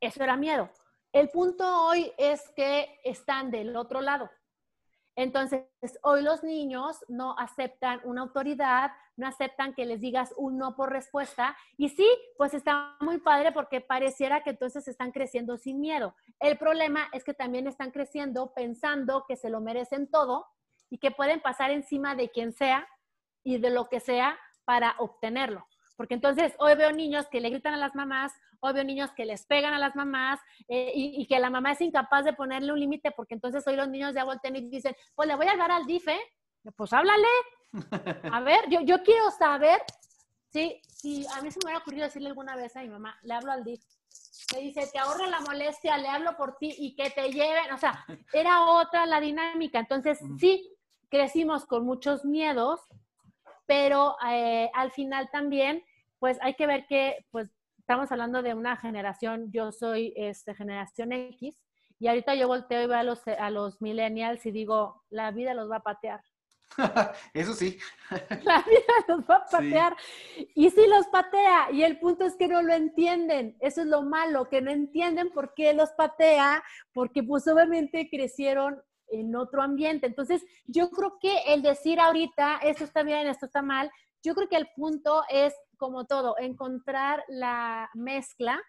[0.00, 0.70] Eso era miedo.
[1.12, 4.30] El punto hoy es que están del otro lado.
[5.20, 5.66] Entonces,
[6.02, 10.90] hoy los niños no aceptan una autoridad, no aceptan que les digas un no por
[10.90, 11.54] respuesta.
[11.76, 16.14] Y sí, pues está muy padre porque pareciera que entonces están creciendo sin miedo.
[16.38, 20.46] El problema es que también están creciendo pensando que se lo merecen todo
[20.88, 22.88] y que pueden pasar encima de quien sea
[23.44, 25.66] y de lo que sea para obtenerlo.
[26.00, 29.26] Porque entonces hoy veo niños que le gritan a las mamás, hoy veo niños que
[29.26, 32.80] les pegan a las mamás eh, y, que la mamá es incapaz de ponerle un
[32.80, 35.70] límite porque entonces hoy los niños ya voltean y dicen, pues le voy a dar
[35.70, 36.20] al DIF, ¿eh?
[36.74, 37.28] Pues háblale.
[38.32, 39.82] A ver, yo, yo quiero saber
[40.48, 43.34] si, si a mí se me hubiera ocurrido decirle alguna vez a mi mamá, le
[43.34, 43.82] hablo al DIF.
[44.54, 47.74] Me dice, te ahorro la molestia, le hablo por ti y que te lleven.
[47.74, 49.78] O sea, era otra la dinámica.
[49.78, 50.74] Entonces, sí,
[51.10, 52.80] crecimos con muchos miedos,
[53.66, 55.84] pero eh, al final también
[56.20, 61.10] pues hay que ver que, pues, estamos hablando de una generación, yo soy este, generación
[61.10, 61.60] X,
[61.98, 65.54] y ahorita yo volteo y veo a los, a los millennials y digo, la vida
[65.54, 66.20] los va a patear.
[67.34, 67.78] Eso sí.
[68.44, 69.96] La vida los va a patear.
[70.54, 71.72] Y sí los patea.
[71.72, 73.56] Y el punto es que no lo entienden.
[73.60, 78.80] Eso es lo malo, que no entienden por qué los patea, porque pues obviamente crecieron
[79.08, 80.06] en otro ambiente.
[80.06, 83.90] Entonces, yo creo que el decir ahorita, esto está bien, esto está mal,
[84.22, 88.60] yo creo que el punto es, como todo, encontrar la mezcla,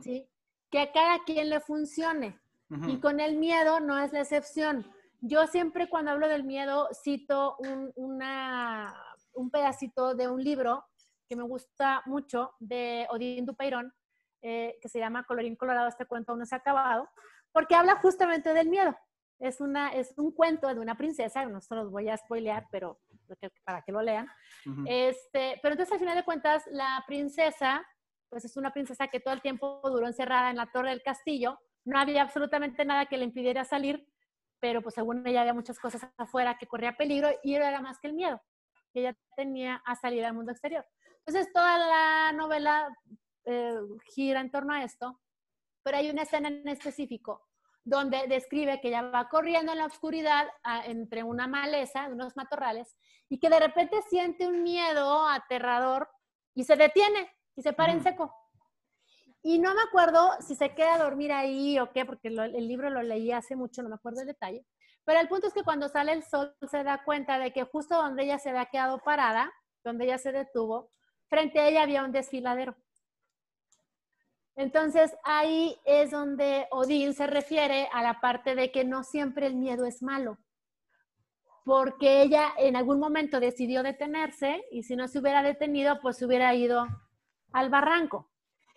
[0.00, 0.26] ¿sí?
[0.70, 2.40] Que a cada quien le funcione.
[2.86, 4.90] Y con el miedo no es la excepción.
[5.20, 8.94] Yo siempre cuando hablo del miedo cito un, una,
[9.34, 10.84] un pedacito de un libro
[11.28, 13.92] que me gusta mucho de Odín Dupeirón,
[14.40, 17.10] eh, que se llama Colorín Colorado, este cuento aún no se ha acabado,
[17.52, 18.96] porque habla justamente del miedo.
[19.38, 22.98] Es, una, es un cuento de una princesa, no se los voy a spoilear, pero
[23.64, 24.28] para que lo lean.
[24.86, 27.86] este, pero entonces, al final de cuentas, la princesa,
[28.28, 31.58] pues es una princesa que todo el tiempo duró encerrada en la torre del castillo.
[31.84, 34.06] No había absolutamente nada que le impidiera salir,
[34.60, 38.08] pero pues según ella había muchas cosas afuera que corría peligro y era más que
[38.08, 38.40] el miedo
[38.92, 40.84] que ella tenía a salir al mundo exterior.
[41.26, 42.88] Entonces, toda la novela
[43.44, 43.74] eh,
[44.14, 45.20] gira en torno a esto,
[45.82, 47.47] pero hay una escena en específico
[47.88, 50.46] donde describe que ella va corriendo en la oscuridad
[50.84, 52.94] entre una maleza, unos matorrales,
[53.30, 56.10] y que de repente siente un miedo aterrador
[56.54, 58.34] y se detiene y se para en seco.
[59.42, 62.90] Y no me acuerdo si se queda a dormir ahí o qué, porque el libro
[62.90, 64.66] lo leí hace mucho, no me acuerdo el detalle.
[65.04, 67.96] Pero el punto es que cuando sale el sol se da cuenta de que justo
[67.96, 69.50] donde ella se había quedado parada,
[69.82, 70.90] donde ella se detuvo,
[71.28, 72.76] frente a ella había un desfiladero.
[74.58, 79.54] Entonces ahí es donde Odín se refiere a la parte de que no siempre el
[79.54, 80.36] miedo es malo,
[81.64, 86.26] porque ella en algún momento decidió detenerse y si no se hubiera detenido, pues se
[86.26, 86.88] hubiera ido
[87.52, 88.32] al barranco.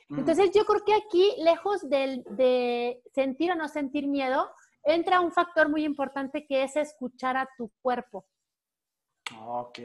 [0.09, 0.19] Mm.
[0.19, 4.51] Entonces yo creo que aquí, lejos de, sentir o no sentir miedo,
[4.83, 8.27] entra un factor muy importante que es escuchar a tu cuerpo.
[9.47, 9.79] Ok.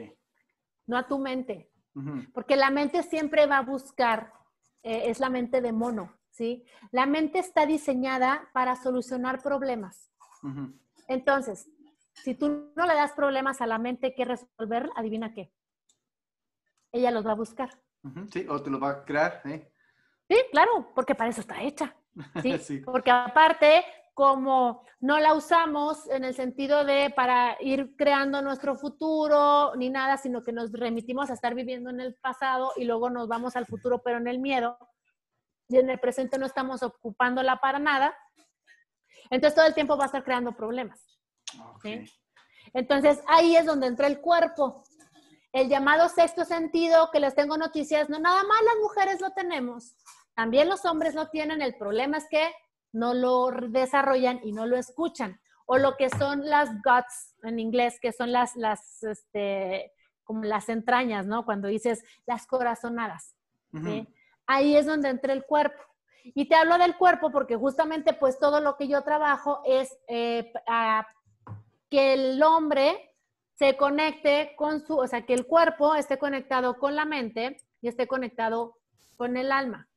[0.85, 1.71] No a tu mente.
[2.35, 4.31] Porque la mente siempre va a buscar
[4.83, 6.65] eh, es la mente de mono, ¿sí?
[6.91, 10.11] La mente está diseñada para solucionar problemas.
[11.07, 11.69] Entonces,
[12.13, 15.51] si tú no le das problemas a la mente que resolver, adivina qué.
[16.91, 17.69] Ella los va a buscar.
[18.31, 19.71] Sí, o te los va a crear, ¿eh?
[20.29, 21.95] Sí, claro, porque para eso está hecha.
[22.41, 22.81] ¿sí?
[22.85, 23.83] Porque aparte,
[24.17, 30.17] como no la usamos en el sentido de para ir creando nuestro futuro ni nada,
[30.17, 33.67] sino que nos remitimos a estar viviendo en el pasado y luego nos vamos al
[33.67, 34.79] futuro, pero en el miedo,
[35.69, 38.17] y en el presente no estamos ocupándola para nada,
[39.29, 40.99] entonces todo el tiempo va a estar creando problemas.
[42.73, 44.83] Entonces ahí es donde entra el cuerpo.
[45.53, 49.95] El llamado sexto sentido, que les tengo noticias, no nada más las mujeres lo tenemos,
[50.33, 52.51] también los hombres lo tienen, el problema es que
[52.91, 55.39] no lo desarrollan y no lo escuchan.
[55.69, 59.91] o lo que son las guts en inglés, que son las, las, este,
[60.23, 61.43] como las entrañas, ¿no?
[61.43, 63.35] Cuando dices las corazonadas,
[64.45, 65.83] Ahí es donde entra el cuerpo.
[66.23, 70.51] Y te hablo del cuerpo porque justamente pues todo lo que yo trabajo es eh,
[71.89, 73.13] que el hombre
[73.55, 77.87] se conecte con su, o sea, que el cuerpo esté conectado con la mente y
[77.87, 78.77] esté conectado
[79.15, 79.87] con el alma.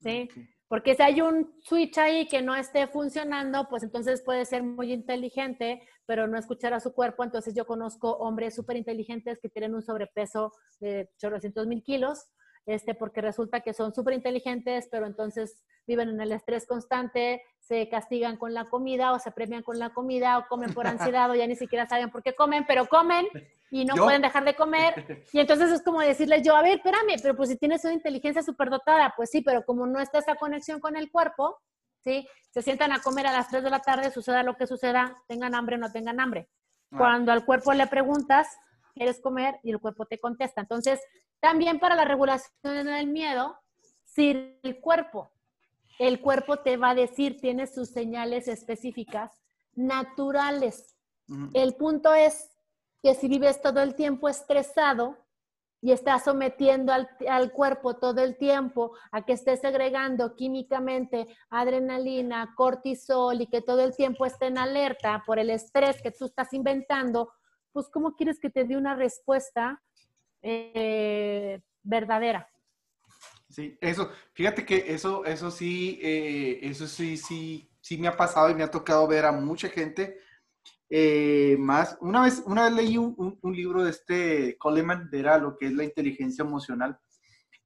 [0.00, 0.28] ¿Sí?
[0.70, 4.92] Porque si hay un switch ahí que no esté funcionando, pues entonces puede ser muy
[4.92, 7.24] inteligente, pero no escuchar a su cuerpo.
[7.24, 12.20] Entonces yo conozco hombres súper inteligentes que tienen un sobrepeso de 800 mil kilos,
[12.66, 17.88] este, porque resulta que son súper inteligentes, pero entonces viven en el estrés constante, se
[17.88, 21.34] castigan con la comida o se premian con la comida o comen por ansiedad o
[21.34, 23.26] ya ni siquiera saben por qué comen, pero comen
[23.70, 25.24] y no pueden dejar de comer.
[25.32, 28.42] Y entonces es como decirles yo, a ver, espérame, pero pues si tienes una inteligencia
[28.42, 31.58] dotada, pues sí, pero como no está esa conexión con el cuerpo,
[32.02, 32.26] ¿sí?
[32.50, 35.54] Se sientan a comer a las 3 de la tarde, suceda lo que suceda, tengan
[35.54, 36.48] hambre o no tengan hambre.
[36.90, 36.98] Ah.
[36.98, 38.48] Cuando al cuerpo le preguntas,
[38.94, 39.60] ¿quieres comer?
[39.62, 40.60] Y el cuerpo te contesta.
[40.60, 41.00] Entonces,
[41.40, 43.58] también para la regulación del miedo,
[44.04, 45.32] si el cuerpo,
[45.98, 49.40] el cuerpo te va a decir, tiene sus señales específicas
[49.74, 50.96] naturales.
[51.54, 52.50] El punto es
[53.02, 55.16] que si vives todo el tiempo estresado
[55.82, 63.40] y estás sometiendo al, cuerpo todo el tiempo a que esté segregando químicamente adrenalina, cortisol
[63.40, 67.32] y que todo el tiempo esté en alerta por el estrés que tú estás inventando,
[67.72, 69.82] pues ¿cómo quieres que te dé una respuesta
[70.42, 72.48] eh, verdadera?
[73.48, 78.48] Sí, eso, fíjate que eso, eso sí, eh, eso sí, sí, sí me ha pasado
[78.50, 80.18] y me ha tocado ver a mucha gente
[80.92, 85.66] eh, más, una vez, una vez leí un, libro de este Coleman, era lo que
[85.66, 86.98] es la inteligencia emocional,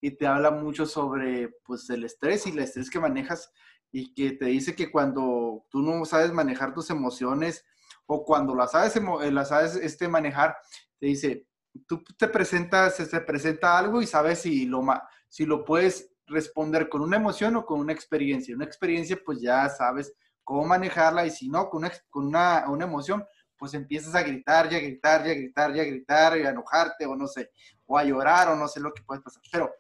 [0.01, 3.51] y te habla mucho sobre pues, el estrés y el estrés que manejas,
[3.91, 7.65] y que te dice que cuando tú no sabes manejar tus emociones,
[8.07, 10.59] o cuando las sabes, eh, las sabes este, manejar,
[11.01, 11.47] te dice,
[11.87, 14.83] tú te presentas, se presenta algo y sabes si lo,
[15.29, 18.55] si lo puedes responder con una emoción o con una experiencia.
[18.55, 22.85] Una experiencia, pues ya sabes cómo manejarla y si no, con una, con una, una
[22.85, 23.25] emoción,
[23.57, 27.27] pues empiezas a gritar, ya gritar, ya gritar, ya gritar, y a enojarte o no
[27.27, 27.51] sé,
[27.87, 29.43] o a llorar o no sé lo que puede pasar.
[29.51, 29.73] Pero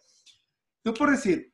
[0.82, 1.53] tú por decir,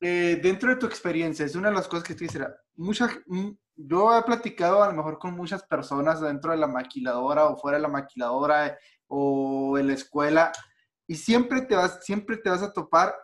[0.00, 3.50] eh, dentro de tu experiencia, es una de las cosas que tú dices, muchas, mm,
[3.76, 7.78] yo he platicado a lo mejor con muchas personas dentro de la maquiladora o fuera
[7.78, 8.78] de la maquiladora
[9.08, 10.52] o en la escuela
[11.06, 13.14] y siempre te vas, siempre te vas a topar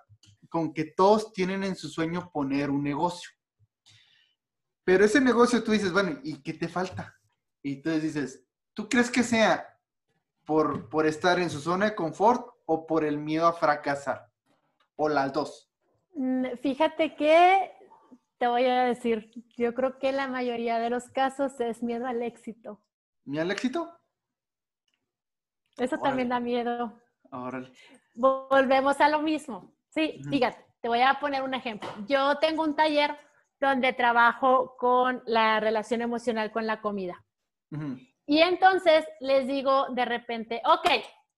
[0.49, 3.31] con que todos tienen en su sueño poner un negocio.
[4.85, 7.15] Pero ese negocio tú dices, bueno, ¿y qué te falta?
[7.63, 9.67] Y entonces dices, ¿tú crees que sea
[10.45, 14.27] por, por estar en su zona de confort o por el miedo a fracasar?
[14.97, 15.71] ¿O las dos?
[16.15, 17.73] Mm, fíjate que
[18.39, 22.23] te voy a decir, yo creo que la mayoría de los casos es miedo al
[22.23, 22.83] éxito.
[23.25, 24.00] ¿Miedo al éxito?
[25.81, 26.93] Eso también da miedo.
[28.15, 29.73] Volvemos a lo mismo.
[29.89, 31.89] Sí, fíjate, te voy a poner un ejemplo.
[32.07, 33.17] Yo tengo un taller
[33.61, 37.25] donde trabajo con la relación emocional con la comida.
[38.27, 40.89] Y entonces les digo de repente, ok,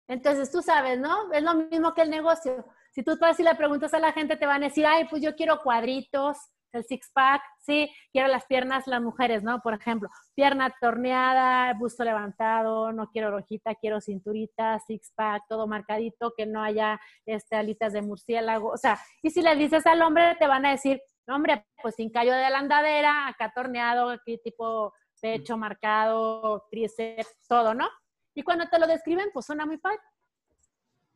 [0.08, 1.32] entonces tú sabes, ¿no?
[1.32, 2.66] Es lo mismo que el negocio.
[2.90, 5.22] Si tú vas y le preguntas a la gente, te van a decir, ay, pues
[5.22, 6.36] yo quiero cuadritos,
[6.72, 9.60] el six-pack, sí, quiero las piernas, las mujeres, ¿no?
[9.60, 16.46] Por ejemplo, pierna torneada, busto levantado, no quiero rojita, quiero cinturita, six-pack, todo marcadito, que
[16.46, 20.46] no haya este, alitas de murciélago, o sea, y si le dices al hombre, te
[20.46, 25.56] van a decir, hombre, pues sin callo de la andadera, acá torneado, aquí tipo pecho
[25.56, 27.88] marcado, tríceps, todo, ¿no?
[28.34, 30.00] Y cuando te lo describen, pues suena muy padre.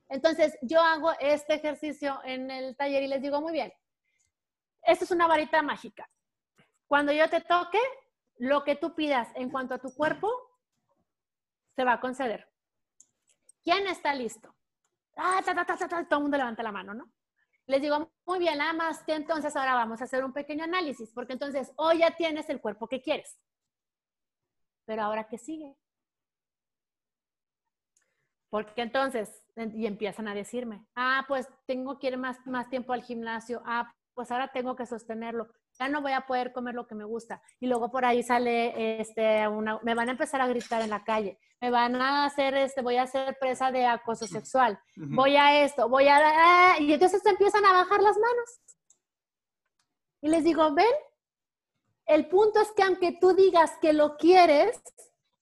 [0.08, 3.72] Entonces, yo hago este ejercicio en el taller y les digo, muy bien,
[4.86, 6.08] esta es una varita mágica.
[6.86, 7.80] Cuando yo te toque,
[8.38, 10.30] lo que tú pidas en cuanto a tu cuerpo,
[11.74, 12.48] se va a conceder.
[13.62, 14.54] ¿Quién está listo?
[15.16, 17.10] Ah, todo el mundo levanta la mano, ¿no?
[17.66, 21.12] Les digo, muy bien, nada más que entonces ahora vamos a hacer un pequeño análisis,
[21.12, 23.36] porque entonces hoy ya tienes el cuerpo que quieres.
[24.84, 25.74] Pero ahora, ¿qué sigue?
[28.48, 33.02] Porque entonces, y empiezan a decirme, ah, pues tengo que ir más, más tiempo al
[33.02, 35.46] gimnasio, ah, pues ahora tengo que sostenerlo,
[35.78, 37.42] ya no voy a poder comer lo que me gusta.
[37.60, 41.04] Y luego por ahí sale, este, una, me van a empezar a gritar en la
[41.04, 45.62] calle, me van a hacer, este, voy a ser presa de acoso sexual, voy a
[45.62, 48.60] esto, voy a, ah", y entonces empiezan a bajar las manos.
[50.22, 50.86] Y les digo, ven,
[52.06, 54.80] el punto es que aunque tú digas que lo quieres,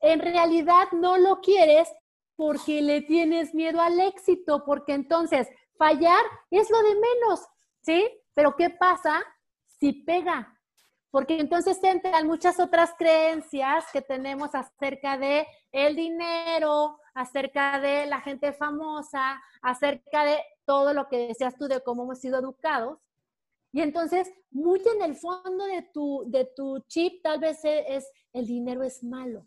[0.00, 1.88] en realidad no lo quieres
[2.34, 5.46] porque le tienes miedo al éxito, porque entonces
[5.78, 7.40] fallar es lo de menos,
[7.82, 8.23] ¿sí?
[8.34, 9.22] Pero ¿qué pasa
[9.78, 10.54] si pega?
[11.14, 18.20] porque entonces entran muchas otras creencias que tenemos acerca de el dinero, acerca de la
[18.20, 22.98] gente famosa, acerca de todo lo que decías tú de cómo hemos sido educados.
[23.70, 28.10] Y entonces, muy en el fondo de tu, de tu chip tal vez e, es,
[28.32, 29.46] el dinero es malo.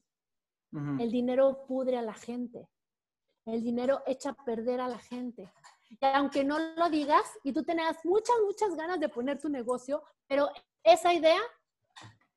[0.71, 2.69] El dinero pudre a la gente.
[3.45, 5.51] El dinero echa a perder a la gente.
[5.89, 10.03] Y aunque no lo digas y tú tengas muchas, muchas ganas de poner tu negocio,
[10.27, 10.49] pero
[10.83, 11.39] esa idea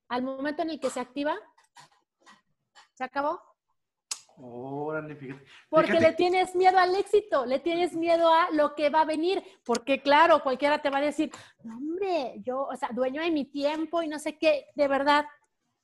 [0.07, 1.37] al momento en el que se activa,
[2.93, 3.41] se acabó.
[4.37, 5.45] Órale, fíjate.
[5.69, 9.43] Porque le tienes miedo al éxito, le tienes miedo a lo que va a venir,
[9.63, 11.31] porque claro, cualquiera te va a decir,
[11.63, 15.25] no, hombre, yo, o sea, dueño de mi tiempo y no sé qué, de verdad,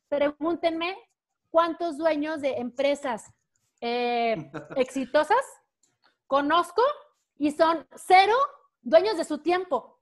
[0.10, 0.98] pregúntenme
[1.50, 3.32] cuántos dueños de empresas
[3.82, 5.44] eh, exitosas
[6.26, 6.82] conozco
[7.40, 8.36] y son cero
[8.82, 9.98] dueños de su tiempo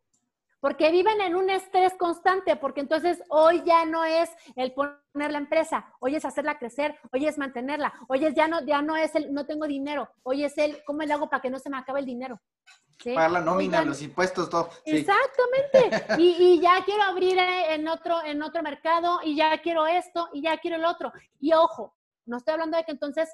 [0.66, 5.38] porque viven en un estrés constante, porque entonces hoy ya no es el poner la
[5.38, 9.14] empresa, hoy es hacerla crecer, hoy es mantenerla, hoy es ya no, ya no es
[9.14, 11.78] el no tengo dinero, hoy es el cómo le hago para que no se me
[11.78, 12.42] acabe el dinero.
[13.04, 14.72] Pagar la nómina, los impuestos, todo.
[14.86, 16.16] Exactamente.
[16.18, 20.42] Y, ya quiero abrir eh, en otro, en otro mercado, y ya quiero esto, y
[20.42, 21.14] ya quiero el otro.
[21.40, 23.30] Y ojo, no estoy hablando de que entonces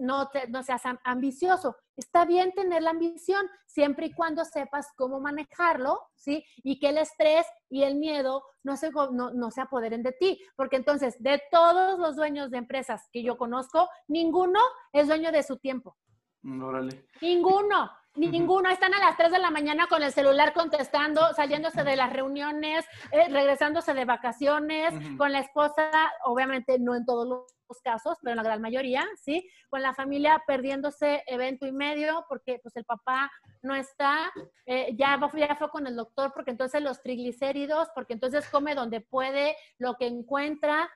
[0.00, 1.76] no, no seas ambicioso.
[1.96, 6.44] Está bien tener la ambición, siempre y cuando sepas cómo manejarlo, ¿sí?
[6.62, 10.40] Y que el estrés y el miedo no se, no, se apoderen de ti.
[10.56, 14.60] Porque entonces, de todos los dueños de empresas que yo conozco, ninguno
[14.92, 15.96] es dueño de su tiempo.
[16.44, 17.06] Órale.
[17.20, 17.90] Ninguno.
[18.14, 22.12] Ninguno, están a las 3 de la mañana con el celular contestando, saliéndose de las
[22.12, 25.90] reuniones, eh, regresándose de vacaciones, con la esposa,
[26.24, 29.48] obviamente no en todos los casos, pero en la gran mayoría, ¿sí?
[29.70, 33.30] Con la familia perdiéndose evento y medio porque pues el papá
[33.62, 34.30] no está,
[34.66, 39.00] eh, ya, ya fue con el doctor porque entonces los triglicéridos, porque entonces come donde
[39.00, 40.90] puede, lo que encuentra.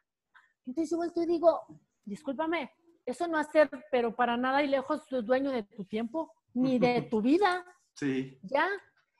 [0.67, 1.63] Entonces yo vuelto y digo,
[2.05, 2.75] discúlpame,
[3.07, 7.21] eso no hacer, pero para nada y lejos, dueño de tu tiempo ni de tu
[7.23, 7.65] vida.
[7.95, 8.39] Sí.
[8.43, 8.69] ¿Ya?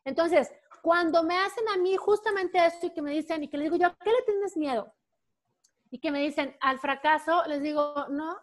[0.05, 3.71] Entonces, cuando me hacen a mí justamente esto y que me dicen, y que les
[3.71, 4.93] digo yo, ¿qué le tienes miedo?
[5.91, 8.37] Y que me dicen, al fracaso, les digo, no.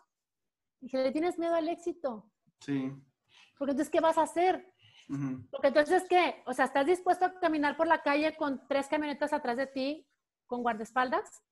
[0.81, 2.29] Y que le tienes miedo al éxito.
[2.59, 2.91] Sí.
[3.57, 4.73] Porque entonces, ¿qué vas a hacer?
[5.51, 6.41] Porque entonces, ¿qué?
[6.45, 10.07] O sea, ¿estás dispuesto a caminar por la calle con tres camionetas atrás de ti,
[10.47, 11.43] con guardaespaldas?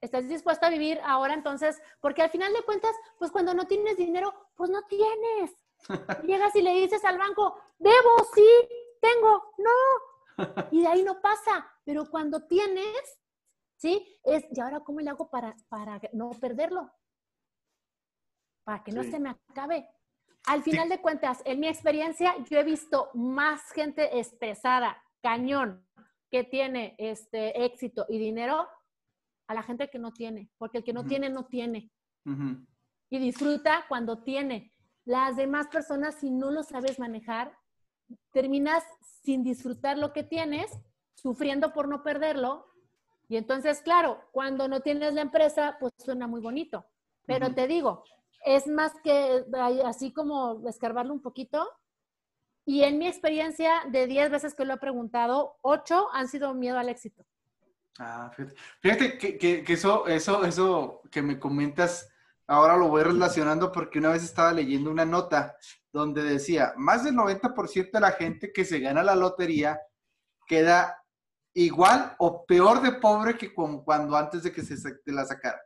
[0.00, 1.80] ¿Estás dispuesto a vivir ahora entonces?
[2.00, 5.50] Porque al final de cuentas, pues cuando no tienes dinero, pues no tienes.
[6.26, 8.46] Llegas y le dices al banco, debo, sí,
[9.00, 10.68] tengo, no.
[10.70, 11.68] Y de ahí no pasa.
[11.84, 13.18] Pero cuando tienes,
[13.76, 14.18] ¿sí?
[14.24, 16.90] Es, ¿y ahora cómo le hago para, para no perderlo?
[18.64, 19.88] Para que no se me acabe.
[20.46, 25.86] Al final de cuentas, en mi experiencia, yo he visto más gente estresada, cañón,
[26.30, 28.68] que tiene este éxito y dinero,
[29.48, 30.50] a la gente que no tiene.
[30.58, 31.90] Porque el que no tiene, no tiene.
[33.10, 34.71] Y disfruta cuando tiene.
[35.04, 37.56] Las demás personas, si no lo sabes manejar,
[38.30, 38.84] terminas
[39.22, 40.70] sin disfrutar lo que tienes,
[41.14, 42.68] sufriendo por no perderlo.
[43.28, 46.86] Y entonces, claro, cuando no tienes la empresa, pues suena muy bonito.
[47.26, 48.04] Pero te digo,
[48.44, 49.44] es más que
[49.84, 51.68] así como escarbarlo un poquito.
[52.64, 56.78] Y en mi experiencia, de 10 veces que lo he preguntado, 8 han sido miedo
[56.78, 57.24] al éxito.
[57.98, 62.08] Ah, fíjate, fíjate que, que, que, eso, eso, eso que me comentas
[62.52, 65.56] ahora lo voy relacionando porque una vez estaba leyendo una nota
[65.92, 69.80] donde decía, más del 90% de la gente que se gana la lotería
[70.46, 71.02] queda
[71.54, 74.76] igual o peor de pobre que cuando antes de que se
[75.06, 75.60] la sacara.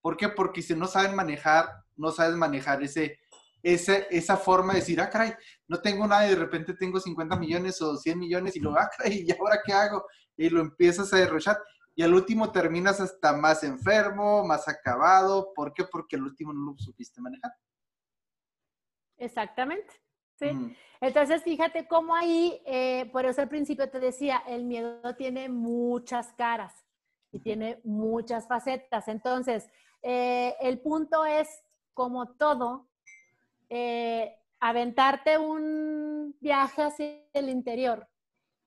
[0.00, 0.28] ¿Por qué?
[0.28, 3.18] Porque si no saben manejar, no sabes manejar ese,
[3.62, 5.34] ese, esa forma de decir, ah, caray,
[5.68, 8.88] no tengo nada y de repente tengo 50 millones o 100 millones y lo, ah,
[8.96, 10.06] caray, ¿y ahora qué hago?
[10.36, 11.58] Y lo empiezas a derrochar
[11.94, 15.52] y al último terminas hasta más enfermo, más acabado.
[15.54, 15.84] ¿Por qué?
[15.84, 17.52] Porque al último no lo supiste manejar.
[19.18, 19.92] Exactamente.
[20.38, 20.74] Sí.
[21.02, 26.32] Entonces, fíjate cómo ahí, eh, por eso al principio te decía, el miedo tiene muchas
[26.32, 26.72] caras
[27.30, 29.08] y tiene muchas facetas.
[29.08, 29.68] Entonces,
[30.02, 31.62] eh, el punto es,
[31.92, 32.88] como todo,
[33.68, 38.08] eh, aventarte un viaje hacia el interior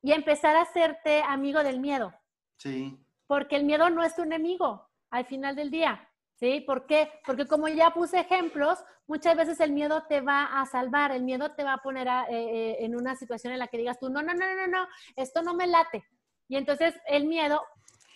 [0.03, 2.13] y empezar a hacerte amigo del miedo.
[2.57, 3.02] Sí
[3.33, 6.07] porque el miedo no es tu enemigo al final del día.
[6.35, 6.61] ¿Sí?
[6.61, 7.09] ¿Por qué?
[7.25, 8.77] Porque como ya puse ejemplos,
[9.07, 12.25] muchas veces el miedo te va a salvar, el miedo te va a poner eh,
[12.29, 15.41] eh, en una situación en la que digas tú, no, no, no, no, no, esto
[15.41, 16.03] no me late.
[16.47, 17.59] Y entonces el miedo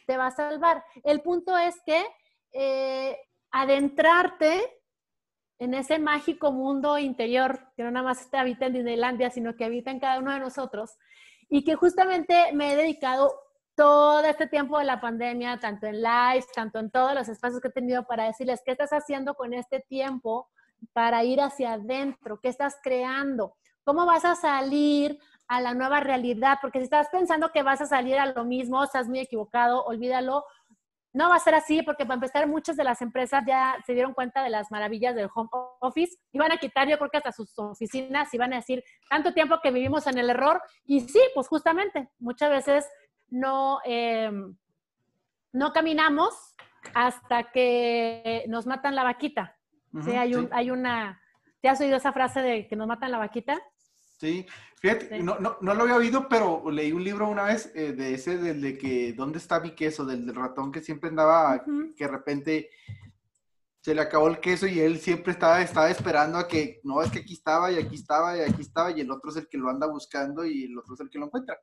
[0.06, 0.84] te va a salvar.
[1.04, 2.06] El punto es que
[2.52, 3.18] eh,
[3.50, 4.84] adentrarte
[5.58, 9.90] en ese mágico mundo interior que no nada más habita en Disneylandia, sino que habita
[9.90, 10.96] en cada uno de nosotros,
[11.50, 13.47] y que justamente me he dedicado
[13.78, 17.68] todo este tiempo de la pandemia, tanto en live, tanto en todos los espacios que
[17.68, 20.50] he tenido para decirles qué estás haciendo con este tiempo
[20.94, 26.58] para ir hacia adentro, qué estás creando, cómo vas a salir a la nueva realidad,
[26.60, 30.44] porque si estás pensando que vas a salir a lo mismo, estás muy equivocado, olvídalo.
[31.14, 34.14] No va a ser así porque para empezar muchas de las empresas ya se dieron
[34.14, 35.50] cuenta de las maravillas del home
[35.80, 38.84] office y van a quitar yo creo que hasta sus oficinas y van a decir
[39.10, 42.88] tanto tiempo que vivimos en el error y sí, pues justamente muchas veces
[43.30, 44.56] no, em,
[45.54, 46.56] no caminamos
[46.94, 49.58] hasta que nos matan la vaquita.
[50.04, 51.22] sí, hay, un, hay una,
[51.62, 53.60] ¿te has oído esa frase de que nos matan la vaquita?
[54.20, 54.46] Sí,
[54.78, 58.14] fíjate, No, no, no, lo había oído, pero leí un libro una vez eh, de
[58.14, 60.06] ese, del de que, ¿dónde está mi queso?
[60.06, 61.64] Del, ratón que siempre andaba,
[61.96, 62.70] que de repente
[63.82, 67.12] se le acabó el queso y él siempre estaba, estaba esperando a que, no, es
[67.12, 69.58] que aquí estaba y aquí estaba y aquí estaba y el otro es el que
[69.58, 71.58] lo anda buscando y el otro es el que lo encuentra.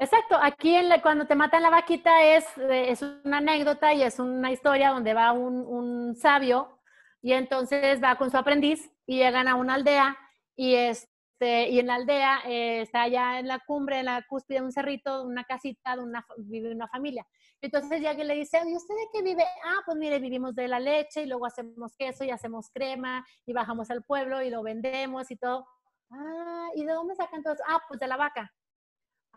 [0.00, 4.18] Exacto, aquí en cuando te matan la vaquita es, eh, es una anécdota y es
[4.18, 6.80] una historia donde va un, un sabio
[7.22, 10.16] y entonces va con su aprendiz y llegan a una aldea
[10.56, 14.26] y es este, y en la aldea eh, está allá en la cumbre, en la
[14.28, 17.26] cúspide de un cerrito, una casita, de una, vive una familia.
[17.62, 19.44] Entonces ya que le dice, ¿y usted de qué vive?
[19.64, 23.54] Ah, pues mire, vivimos de la leche y luego hacemos queso y hacemos crema y
[23.54, 25.66] bajamos al pueblo y lo vendemos y todo.
[26.10, 27.56] Ah, ¿y de dónde sacan todo?
[27.66, 28.52] Ah, pues de la vaca.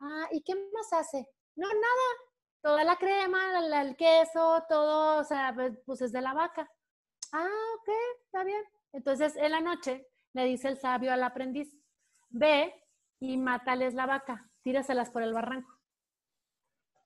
[0.06, 1.26] Ah, ¿y qué más hace?
[1.56, 2.08] No, nada.
[2.62, 6.70] Toda la crema, el queso, todo, o sea, pues, pues es de la vaca.
[7.32, 7.48] Ah,
[7.80, 7.90] ok,
[8.26, 8.64] está bien.
[8.92, 11.74] Entonces, en la noche le dice el sabio al aprendiz,
[12.30, 12.74] ve
[13.20, 15.72] y mátales la vaca, tíraselas por el barranco.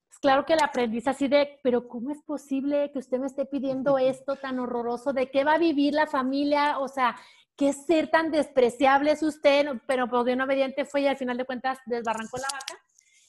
[0.10, 3.46] Es claro que el aprendiz así de, pero ¿cómo es posible que usted me esté
[3.46, 5.14] pidiendo esto tan horroroso?
[5.14, 6.80] ¿De qué va a vivir la familia?
[6.80, 7.16] O sea,
[7.56, 9.68] ¿qué ser tan despreciable es usted?
[9.86, 12.87] Pero por bien obediente fue y al final de cuentas desbarrancó la vaca.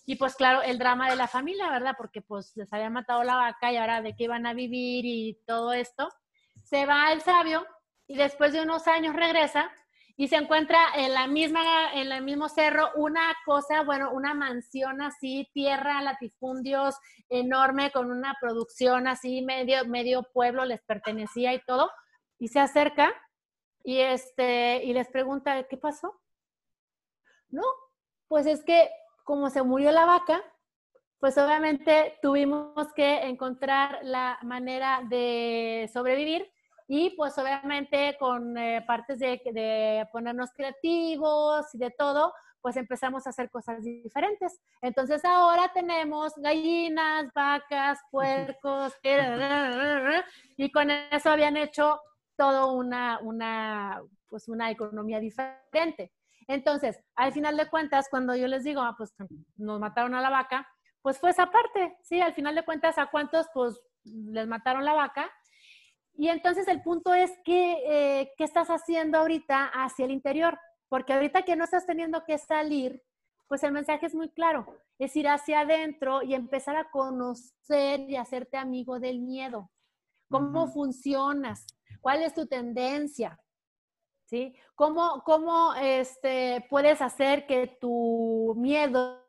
[0.09, 1.93] Y pues claro, el drama de la familia, ¿verdad?
[1.95, 5.39] Porque pues les había matado la vaca y ahora de qué iban a vivir y
[5.47, 6.09] todo esto.
[6.65, 7.67] Se va el sabio
[8.07, 9.71] y después de unos años regresa
[10.17, 15.03] y se encuentra en la misma, en el mismo cerro una cosa, bueno, una mansión
[15.03, 16.95] así, tierra, latifundios
[17.29, 21.91] enorme, con una producción así, medio, medio pueblo les pertenecía y todo,
[22.39, 23.13] y se acerca
[23.85, 26.19] y este, y les pregunta, ¿qué pasó?
[27.51, 27.65] No,
[28.27, 28.89] pues es que
[29.29, 30.43] como se murió la vaca,
[31.21, 36.51] pues obviamente tuvimos que encontrar la manera de sobrevivir
[36.87, 43.31] y pues obviamente con eh, partes de, ponernos creativos y de todo, pues empezamos a
[43.31, 44.63] hacer cosas diferentes.
[44.81, 48.95] Entonces ahora tenemos gallinas, vacas, puercos,
[50.57, 52.01] y con eso habían hecho
[52.35, 54.01] todo una, una,
[54.31, 56.13] pues una economía diferente.
[56.49, 59.15] Entonces, al final de cuentas, cuando yo les digo, ah, pues
[59.57, 60.67] nos mataron a la vaca,
[61.03, 62.21] pues fue esa parte, ¿sí?
[62.21, 65.31] Al final de cuentas, ¿a cuántos pues les mataron la vaca?
[66.15, 71.13] Y entonces el punto es que, eh, qué estás haciendo ahorita hacia el interior, porque
[71.13, 73.03] ahorita que no estás teniendo que salir,
[73.47, 74.67] pues el mensaje es muy claro,
[74.99, 79.71] es ir hacia adentro y empezar a conocer y hacerte amigo del miedo.
[80.31, 81.67] ¿Cómo funcionas?
[82.01, 83.39] ¿Cuál es tu tendencia?
[84.29, 84.55] ¿Sí?
[84.75, 89.25] ¿Cómo, cómo este, puedes hacer que tu miedo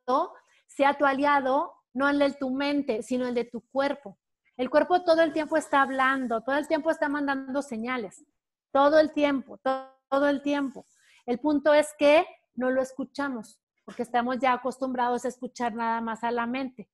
[0.68, 4.20] sea tu aliado, no el de tu mente, sino el de tu cuerpo?
[4.58, 8.26] El cuerpo todo el tiempo está hablando, todo el tiempo está mandando señales,
[8.74, 10.86] todo el tiempo, todo, el tiempo.
[11.26, 12.26] El punto es que
[12.56, 16.89] no lo escuchamos, porque estamos ya acostumbrados a escuchar nada más a la mente.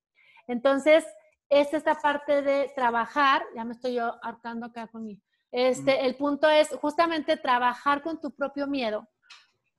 [0.48, 1.04] Entonces,
[1.50, 5.24] es esta parte de trabajar, ya me estoy yo hartando acá conmigo.
[5.58, 9.08] Este, el punto es justamente trabajar con tu propio miedo,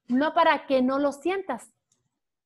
[0.08, 1.70] no para que no lo sientas,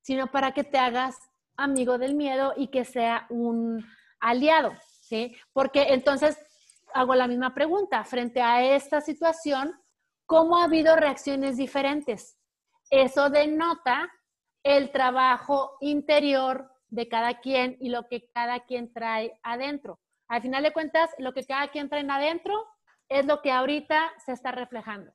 [0.00, 1.16] sino para que te hagas
[1.56, 3.86] amigo del miedo y que sea un
[4.18, 4.72] aliado.
[5.02, 5.36] ¿sí?
[5.52, 6.44] Porque entonces
[6.92, 9.80] hago la misma pregunta, frente a esta situación,
[10.26, 12.36] ¿cómo ha habido reacciones diferentes?
[12.90, 14.10] Eso denota
[14.64, 20.00] el trabajo interior de cada quien y lo que cada quien trae adentro.
[20.26, 22.66] Al final de cuentas, lo que cada quien trae adentro
[23.10, 25.12] es lo que ahorita se está reflejando.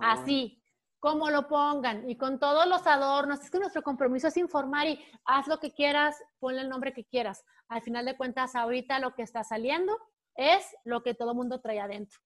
[0.00, 0.62] Así,
[1.00, 3.40] como lo pongan y con todos los adornos.
[3.40, 7.04] Es que nuestro compromiso es informar y haz lo que quieras, ponle el nombre que
[7.04, 7.44] quieras.
[7.66, 9.98] Al final de cuentas, ahorita lo que está saliendo
[10.36, 12.20] es lo que todo mundo trae adentro,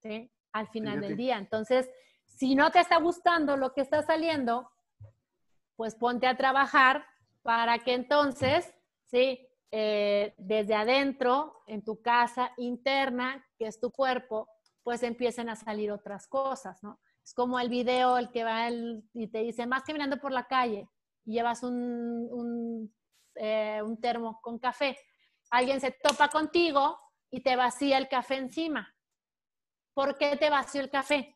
[0.00, 0.30] ¿sí?
[0.52, 1.38] Al final del día.
[1.38, 1.90] Entonces,
[2.26, 4.70] si no te está gustando lo que está saliendo,
[5.74, 7.04] pues ponte a trabajar
[7.42, 8.72] para que entonces,
[9.06, 9.48] ¿sí?
[9.74, 14.46] Eh, desde adentro, en tu casa interna, que es tu cuerpo,
[14.82, 17.00] pues empiecen a salir otras cosas, ¿no?
[17.24, 20.90] Es como el video, el que va y te dice, más caminando por la calle,
[21.24, 22.94] y llevas un,
[23.36, 24.98] eh, un termo con café.
[25.50, 26.98] Alguien se topa contigo
[27.30, 28.94] y te vacía el café encima.
[29.94, 31.34] ¿Por qué te vació el café?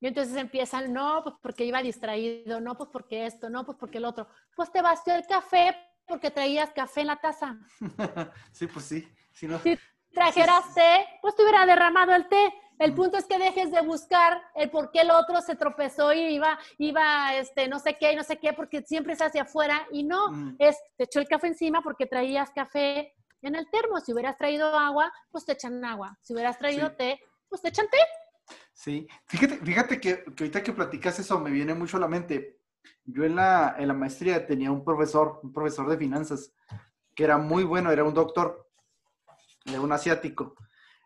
[0.00, 3.96] Y entonces empiezan, no, pues porque iba distraído, no, pues porque esto, no, pues porque
[3.96, 4.28] el otro.
[4.54, 5.74] Pues te vació el café
[6.06, 7.58] porque traías café en la taza.
[8.52, 9.08] sí, pues sí.
[9.32, 9.58] Si, no...
[9.58, 9.78] si
[10.12, 12.54] trajeras té, pues te hubiera derramado el té.
[12.78, 16.20] El punto es que dejes de buscar el por qué el otro se tropezó y
[16.34, 20.04] iba, iba, este, no sé qué, no sé qué, porque siempre es hacia afuera y
[20.04, 23.98] no, es, te echó el café encima porque traías café en el termo.
[24.00, 26.18] Si hubieras traído agua, pues te echan agua.
[26.20, 27.98] Si hubieras traído té, pues te echan té.
[28.72, 32.55] Sí, fíjate, fíjate que, ahorita que platicas eso me viene mucho a la mente.
[33.04, 36.52] Yo en la, en la maestría tenía un profesor, un profesor de finanzas,
[37.14, 38.68] que era muy bueno, era un doctor,
[39.64, 40.54] era un asiático.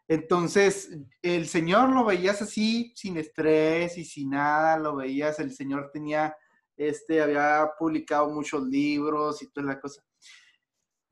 [0.09, 0.91] Entonces,
[1.23, 6.37] el señor lo veías así, sin estrés y sin nada, lo veías, el señor tenía,
[6.77, 10.03] este, había publicado muchos libros y toda la cosa.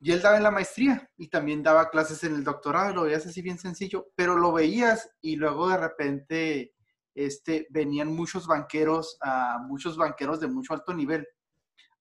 [0.01, 3.25] Y él daba en la maestría y también daba clases en el doctorado, lo veías
[3.25, 6.75] así bien sencillo, pero lo veías y luego de repente
[7.27, 11.27] este, venían muchos banqueros, a muchos banqueros de mucho alto nivel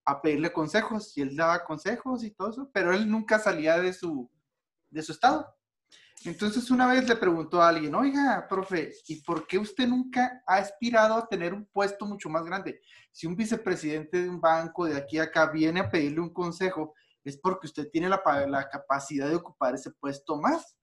[0.05, 3.91] a pedirle consejos y él daba consejos y todo eso, pero él nunca salía de
[3.91, 4.29] su,
[4.89, 5.53] de su estado.
[6.23, 10.55] Entonces una vez le preguntó a alguien, oiga, profe, ¿y por qué usted nunca ha
[10.55, 12.79] aspirado a tener un puesto mucho más grande?
[13.11, 16.93] Si un vicepresidente de un banco de aquí a acá viene a pedirle un consejo,
[17.23, 20.77] es porque usted tiene la, la capacidad de ocupar ese puesto más.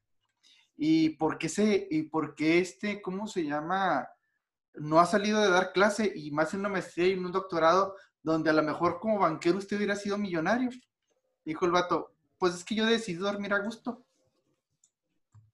[0.76, 4.06] ¿Y por qué, se, y por qué este, cómo se llama?
[4.74, 7.96] No ha salido de dar clase y más en una maestría y en un doctorado
[8.22, 10.70] donde a lo mejor como banquero usted hubiera sido millonario.
[11.44, 14.04] Dijo el vato, pues es que yo decidí dormir a gusto.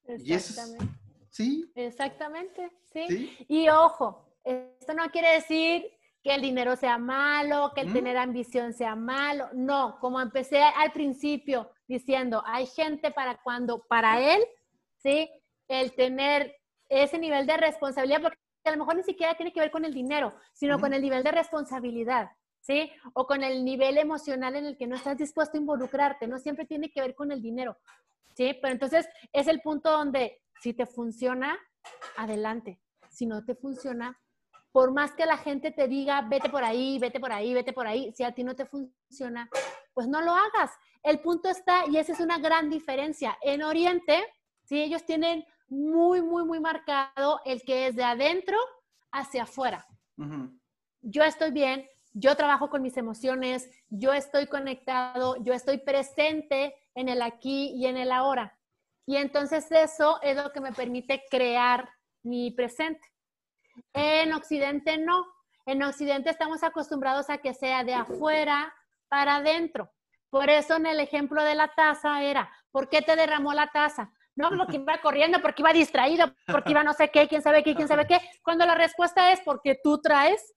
[0.07, 0.95] Exactamente.
[1.31, 1.71] sí.
[1.75, 3.37] Exactamente, ¿sí?
[3.49, 5.85] Y ojo, esto no quiere decir
[6.23, 9.49] que el dinero sea malo, que el tener ambición sea malo.
[9.53, 14.43] No, como empecé al principio diciendo, hay gente para cuando, para él,
[14.99, 15.31] ¿sí?
[15.67, 16.57] El tener
[16.89, 18.39] ese nivel de responsabilidad, porque
[18.69, 21.23] a lo mejor ni siquiera tiene que ver con el dinero, sino con el nivel
[21.23, 22.31] de responsabilidad,
[22.61, 22.91] ¿sí?
[23.15, 26.67] O con el nivel emocional en el que no estás dispuesto a involucrarte, no siempre
[26.67, 27.79] tiene que ver con el dinero,
[28.35, 28.57] ¿sí?
[28.61, 31.59] Pero entonces es el punto donde si te funciona,
[32.17, 32.81] adelante.
[33.09, 34.21] Si no te funciona,
[34.73, 37.87] por más que la gente te diga, vete por ahí, vete por ahí, vete por
[37.87, 39.49] ahí, si a ti no te funciona,
[39.95, 40.71] pues no lo hagas.
[41.03, 43.37] El punto está, y esa es una gran diferencia.
[43.43, 44.23] En Oriente,
[44.65, 48.59] sí, ellos tienen muy, muy, muy marcado el que es de adentro
[49.13, 49.87] hacia afuera.
[51.01, 57.09] Yo estoy bien, yo trabajo con mis emociones, yo estoy conectado, yo estoy presente en
[57.09, 58.59] el aquí y en el ahora.
[59.07, 61.89] Y entonces eso es lo que me permite crear
[62.23, 63.09] mi presente.
[63.95, 65.27] En Occidente no.
[65.65, 68.75] En Occidente estamos acostumbrados a que sea de afuera
[69.09, 69.91] para adentro.
[70.29, 74.13] Por eso en el ejemplo de la taza era, ¿por qué te derramó la taza?
[74.41, 77.75] No, porque iba corriendo, porque iba distraído, porque iba no sé qué, quién sabe qué,
[77.75, 78.19] quién sabe qué.
[78.43, 80.55] Cuando la respuesta es porque tú traes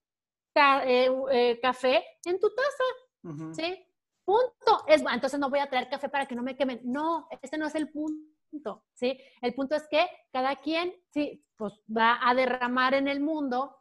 [0.55, 3.53] eh, eh, café en tu taza.
[3.53, 3.85] ¿Sí?
[4.25, 4.85] Punto.
[4.87, 6.81] Es, entonces no voy a traer café para que no me quemen.
[6.83, 8.85] No, este no es el punto.
[8.93, 9.17] ¿sí?
[9.41, 13.75] El punto es que cada quien, sí, pues va a derramar en el mundo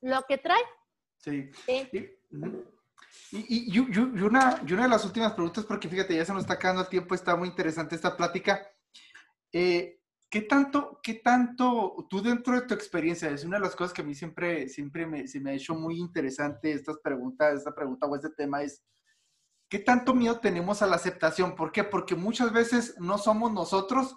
[0.00, 0.62] lo que trae.
[1.18, 1.50] Sí.
[3.30, 6.54] Y, y, una, y, una, de las últimas preguntas, porque fíjate, ya se nos está
[6.54, 8.66] acabando el tiempo, está muy interesante esta plática.
[9.52, 13.92] Eh, ¿qué, tanto, ¿Qué tanto tú dentro de tu experiencia, es una de las cosas
[13.92, 17.74] que a mí siempre, siempre me, se me ha hecho muy interesante estas preguntas, esta
[17.74, 18.82] pregunta o este tema es,
[19.68, 21.54] ¿qué tanto miedo tenemos a la aceptación?
[21.54, 21.84] ¿Por qué?
[21.84, 24.16] Porque muchas veces no somos nosotros,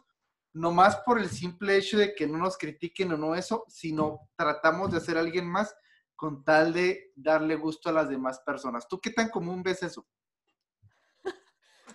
[0.54, 4.92] nomás por el simple hecho de que no nos critiquen o no eso, sino tratamos
[4.92, 5.74] de hacer alguien más
[6.16, 8.88] con tal de darle gusto a las demás personas.
[8.88, 10.06] ¿Tú qué tan común ves eso?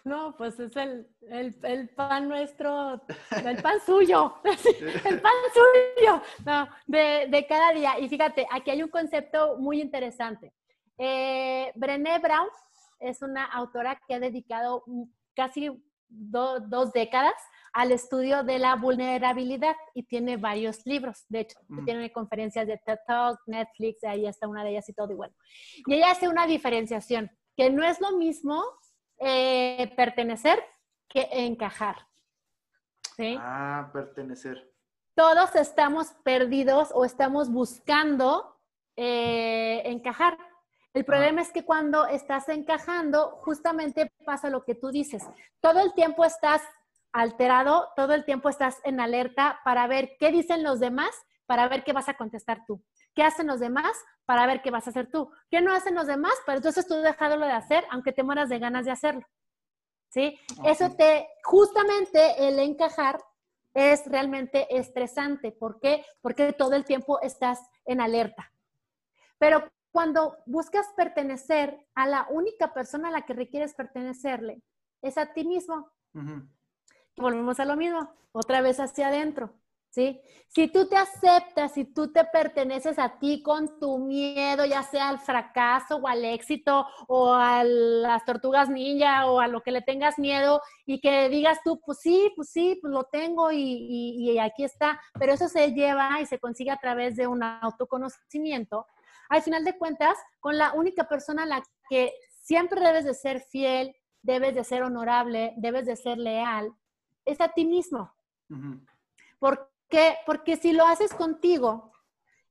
[0.06, 3.02] No, pues es el, el, pan nuestro,
[3.44, 7.98] el pan suyo, el pan suyo, no, de, de, cada día.
[7.98, 10.52] Y fíjate, aquí hay un concepto muy interesante.
[10.96, 12.46] Eh, Brené Brown
[13.00, 14.84] es una autora que ha dedicado
[15.34, 15.72] casi
[16.08, 17.34] dos décadas
[17.72, 21.24] al estudio de la vulnerabilidad y tiene varios libros.
[21.28, 21.84] De hecho, mm.
[21.84, 25.34] tiene conferencias de TED Talk, Netflix, ahí está una de ellas y todo igual.
[25.84, 28.62] Y ella hace una diferenciación, que no es lo mismo
[29.18, 30.62] eh, pertenecer
[31.08, 31.96] que encajar.
[33.16, 33.36] ¿Sí?
[33.40, 34.72] Ah, pertenecer.
[35.14, 38.58] Todos estamos perdidos o estamos buscando
[38.96, 40.36] eh, encajar.
[40.92, 45.26] El problema es que cuando estás encajando, justamente pasa lo que tú dices.
[45.60, 46.62] Todo el tiempo estás
[47.12, 51.10] alterado, todo el tiempo estás en alerta para ver qué dicen los demás,
[51.46, 52.82] para ver qué vas a contestar tú.
[53.16, 53.96] Qué hacen los demás
[54.26, 55.30] para ver qué vas a hacer tú.
[55.50, 56.34] ¿Qué no hacen los demás?
[56.44, 59.26] Pero entonces tú dejándolo de hacer, aunque te mueras de ganas de hacerlo.
[60.10, 60.38] ¿Sí?
[60.64, 63.18] Eso te, justamente el encajar
[63.74, 65.50] es realmente estresante.
[65.50, 66.04] ¿Por qué?
[66.20, 68.52] Porque todo el tiempo estás en alerta.
[69.38, 74.62] Pero cuando buscas pertenecer a la única persona a la que requieres pertenecerle,
[75.02, 75.90] es a ti mismo.
[77.16, 79.54] Volvemos a lo mismo, otra vez hacia adentro.
[79.96, 80.20] ¿Sí?
[80.48, 85.08] Si tú te aceptas, si tú te perteneces a ti con tu miedo, ya sea
[85.08, 89.80] al fracaso o al éxito o a las tortugas ninja o a lo que le
[89.80, 94.38] tengas miedo y que digas tú, pues sí, pues sí, pues lo tengo y, y
[94.38, 98.86] aquí está, pero eso se lleva y se consigue a través de un autoconocimiento.
[99.30, 103.40] Al final de cuentas, con la única persona a la que siempre debes de ser
[103.40, 106.70] fiel, debes de ser honorable, debes de ser leal,
[107.24, 108.14] es a ti mismo.
[109.38, 109.64] ¿Por qué?
[109.64, 109.75] Porque
[110.60, 111.92] si lo haces contigo,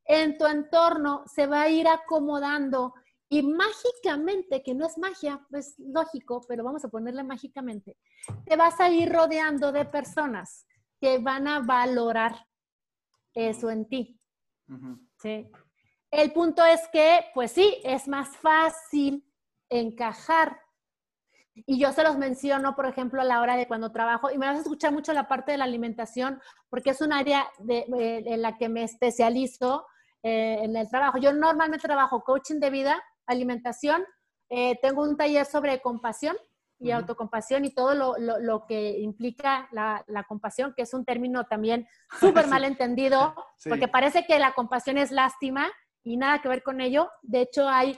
[0.06, 2.94] en tu entorno se va a ir acomodando
[3.28, 7.98] y mágicamente, que no es magia, es lógico, pero vamos a ponerle mágicamente,
[8.46, 10.68] te vas a ir rodeando de personas
[11.02, 12.36] que van a valorar
[13.34, 14.20] eso en ti.
[15.22, 15.50] ¿sí?
[16.12, 19.26] El punto es que, pues sí, es más fácil
[19.70, 20.60] encajar
[21.56, 24.46] y yo se los menciono, por ejemplo, a la hora de cuando trabajo, y me
[24.46, 27.86] vas a escuchar mucho la parte de la alimentación, porque es un área de,
[28.26, 29.86] en la que me especializo
[30.22, 31.18] eh, en el trabajo.
[31.18, 34.04] Yo normalmente trabajo coaching de vida, alimentación,
[34.50, 36.36] eh, tengo un taller sobre compasión
[36.78, 41.46] y autocompasión y todo lo, lo, que implica la, la, compasión, que es un término
[41.46, 41.88] también
[42.20, 43.34] súper mal entendido,
[43.64, 45.72] porque parece que la compasión es lástima
[46.04, 47.10] y nada que ver con ello.
[47.22, 47.98] De hecho, hay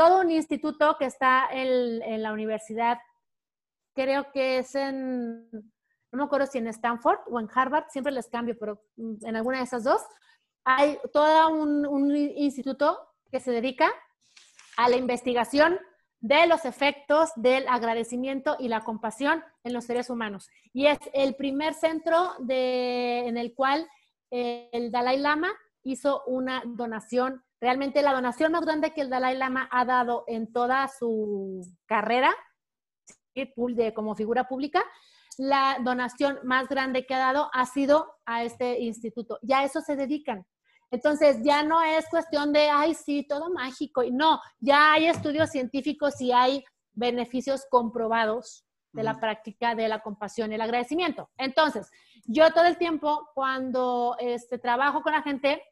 [0.00, 2.96] todo un instituto que está en, la universidad,
[3.94, 8.26] creo que es en, no me acuerdo si en Stanford o en Harvard, siempre les
[8.28, 10.00] cambio, pero en alguna de esas dos,
[10.64, 12.98] hay todo un, un instituto
[13.30, 13.92] que se dedica
[14.78, 15.78] a la investigación
[16.20, 20.48] de los efectos del agradecimiento y la compasión en los seres humanos.
[20.72, 23.86] Y es el primer centro de, en el cual
[24.30, 29.68] el Dalai Lama hizo una donación Realmente la donación más grande que el Dalai Lama
[29.70, 32.34] ha dado en toda su carrera
[33.34, 34.82] de, como figura pública,
[35.38, 39.38] la donación más grande que ha dado ha sido a este instituto.
[39.42, 40.46] Ya a eso se dedican.
[40.90, 44.02] Entonces, ya no es cuestión de, ay, sí, todo mágico.
[44.02, 50.00] Y no, ya hay estudios científicos y hay beneficios comprobados de la práctica de la
[50.00, 51.30] compasión y el agradecimiento.
[51.36, 51.88] Entonces,
[52.24, 55.62] yo todo el tiempo, cuando este, trabajo con la gente,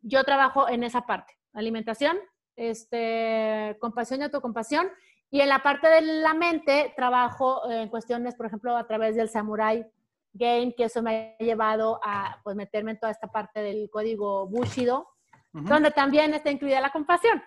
[0.00, 2.16] yo trabajo en esa parte alimentación,
[2.56, 4.88] este, compasión y autocompasión.
[5.30, 9.28] Y en la parte de la mente trabajo en cuestiones, por ejemplo, a través del
[9.28, 9.86] Samurai
[10.32, 14.46] Game, que eso me ha llevado a pues, meterme en toda esta parte del código
[14.46, 15.08] Bushido,
[15.52, 17.42] donde también está incluida la compasión,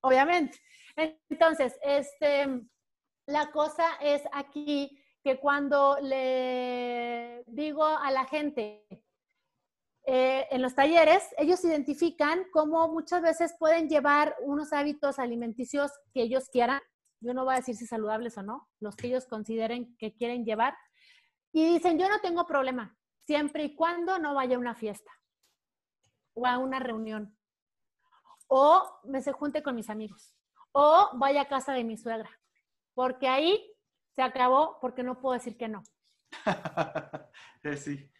[0.00, 0.58] obviamente.
[1.28, 2.62] Entonces, este,
[3.26, 8.84] la cosa es aquí que cuando le digo a la gente,
[10.04, 16.22] eh, en los talleres, ellos identifican cómo muchas veces pueden llevar unos hábitos alimenticios que
[16.22, 16.80] ellos quieran.
[17.20, 20.44] Yo no voy a decir si saludables o no, los que ellos consideren que quieren
[20.44, 20.76] llevar.
[21.52, 22.96] Y dicen, yo no tengo problema,
[23.26, 25.10] siempre y cuando no vaya a una fiesta
[26.34, 27.38] o a una reunión.
[28.48, 30.34] O me se junte con mis amigos.
[30.72, 32.30] O vaya a casa de mi suegra.
[32.94, 33.72] Porque ahí
[34.10, 35.82] se acabó porque no puedo decir que no.
[37.64, 38.11] Eh, sí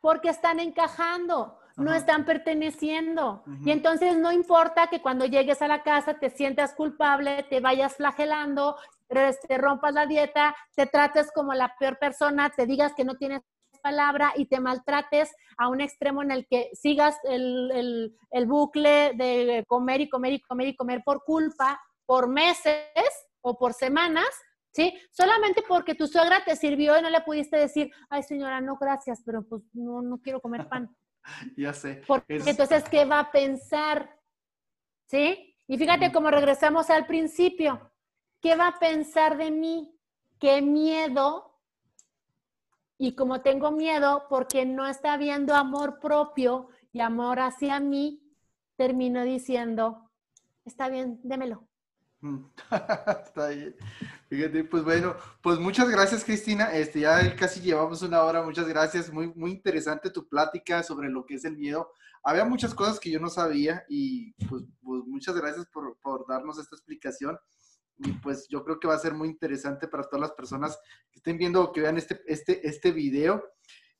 [0.00, 3.44] porque están encajando, no están perteneciendo.
[3.64, 7.96] Y entonces no importa que cuando llegues a la casa te sientas culpable, te vayas
[7.96, 8.76] flagelando,
[9.08, 13.42] te rompas la dieta, te trates como la peor persona, te digas que no tienes
[13.80, 19.64] palabra y te maltrates a un extremo en el que sigas el, el bucle de
[19.68, 22.86] comer y comer y comer y comer por culpa por meses
[23.42, 24.28] o por semanas,
[24.78, 24.94] ¿sí?
[25.10, 29.22] Solamente porque tu suegra te sirvió y no le pudiste decir, ay señora, no gracias,
[29.26, 30.88] pero pues no, no quiero comer pan.
[31.56, 32.02] ya sé.
[32.06, 34.16] Porque entonces, ¿qué va a pensar?
[35.06, 35.56] ¿Sí?
[35.66, 37.90] Y fíjate cómo regresamos al principio.
[38.40, 39.98] ¿Qué va a pensar de mí?
[40.38, 41.60] ¿Qué miedo?
[42.98, 48.22] Y como tengo miedo porque no está viendo amor propio y amor hacia mí,
[48.76, 50.12] termino diciendo,
[50.64, 51.68] está bien, démelo.
[53.24, 53.76] Está bien.
[54.28, 56.74] Fíjate, pues bueno, pues muchas gracias Cristina.
[56.74, 58.42] Este, ya casi llevamos una hora.
[58.42, 59.10] Muchas gracias.
[59.10, 61.90] Muy, muy interesante tu plática sobre lo que es el miedo.
[62.22, 66.58] Había muchas cosas que yo no sabía y pues, pues muchas gracias por, por, darnos
[66.58, 67.38] esta explicación.
[67.96, 70.78] Y pues yo creo que va a ser muy interesante para todas las personas
[71.10, 73.42] que estén viendo o que vean este, este, este video.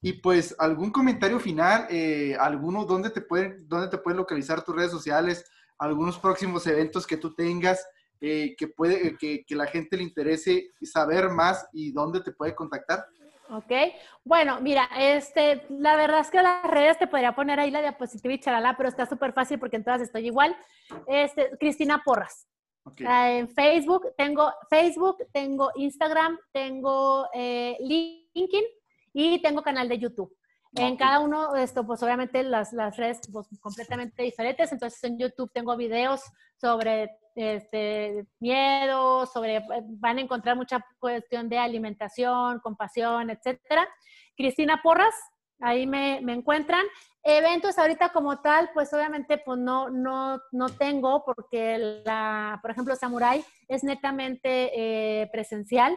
[0.02, 1.86] Y pues, ¿algún comentario final?
[1.88, 2.84] Eh, ¿Alguno?
[2.84, 5.44] ¿Dónde te, pueden, ¿Dónde te pueden localizar tus redes sociales?
[5.78, 7.84] ¿Algunos próximos eventos que tú tengas
[8.20, 12.54] eh, que, puede, que, que la gente le interese saber más y dónde te puede
[12.54, 13.04] contactar?
[13.50, 13.72] Ok,
[14.24, 18.34] bueno, mira, este, la verdad es que las redes te podría poner ahí la diapositiva
[18.34, 20.54] y charala, pero está súper fácil porque en todas estoy igual.
[21.06, 22.46] Este, Cristina Porras.
[23.06, 28.64] Ah, en Facebook, tengo Facebook, tengo Instagram, tengo eh, LinkedIn
[29.14, 30.34] y tengo canal de YouTube.
[30.78, 34.72] En cada uno, esto, pues obviamente las, las redes pues, completamente diferentes.
[34.72, 36.22] Entonces en YouTube tengo videos
[36.60, 43.88] sobre este, miedo, sobre, van a encontrar mucha cuestión de alimentación, compasión, etcétera.
[44.36, 45.14] Cristina Porras,
[45.60, 46.84] ahí me, me, encuentran.
[47.22, 52.94] Eventos ahorita como tal, pues obviamente pues no, no, no tengo porque la, por ejemplo,
[52.96, 55.96] Samurai es netamente eh, presencial.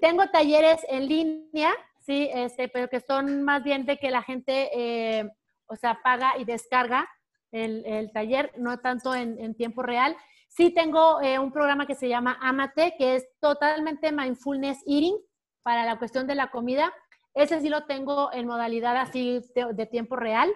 [0.00, 1.72] Tengo talleres en línea,
[2.04, 5.30] sí, este, pero que son más bien de que la gente, eh,
[5.66, 7.08] o sea, paga y descarga
[7.50, 10.16] el, el taller, no tanto en, en tiempo real.
[10.48, 15.16] Sí tengo eh, un programa que se llama Amate, que es totalmente mindfulness eating
[15.62, 16.92] para la cuestión de la comida.
[17.34, 20.52] Ese sí lo tengo en modalidad así de, tiempo real.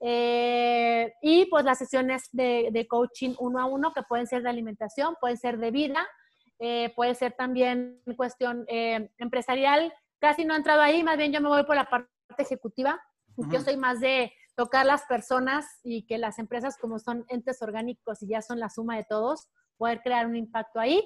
[0.00, 5.16] Eh, y pues las sesiones de, coaching uno a uno, que pueden ser de alimentación,
[5.20, 6.06] pueden ser de vida,
[6.94, 9.90] puede ser también cuestión empresarial.
[10.20, 12.08] Casi no he entrado ahí, más bien yo me voy por la parte
[12.38, 13.00] ejecutiva.
[13.50, 18.22] Yo soy más de tocar las personas y que las empresas como son entes orgánicos
[18.22, 19.48] y ya son la suma de todos,
[19.78, 21.02] poder crear un impacto ahí.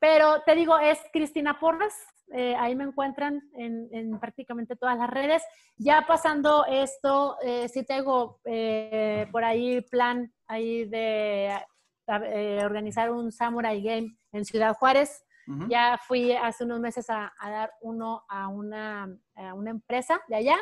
[0.00, 1.94] Pero te digo, es Cristina Porras,
[2.32, 5.42] eh, ahí me encuentran en, prácticamente todas las redes.
[5.76, 11.52] Ya pasando esto, eh, sí tengo eh, por ahí plan ahí de
[12.64, 15.24] organizar un Samurai Game en Ciudad Juárez.
[15.68, 20.36] Ya fui hace unos meses a, a dar uno a una, a una empresa de
[20.36, 20.56] allá,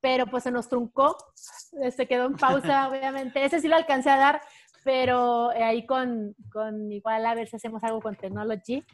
[0.00, 3.44] pero pues se nos truncó, se quedó en pausa, obviamente.
[3.44, 4.40] Ese sí lo alcancé a dar,
[4.84, 8.84] pero eh, ahí con, con igual a ver si hacemos algo con Technology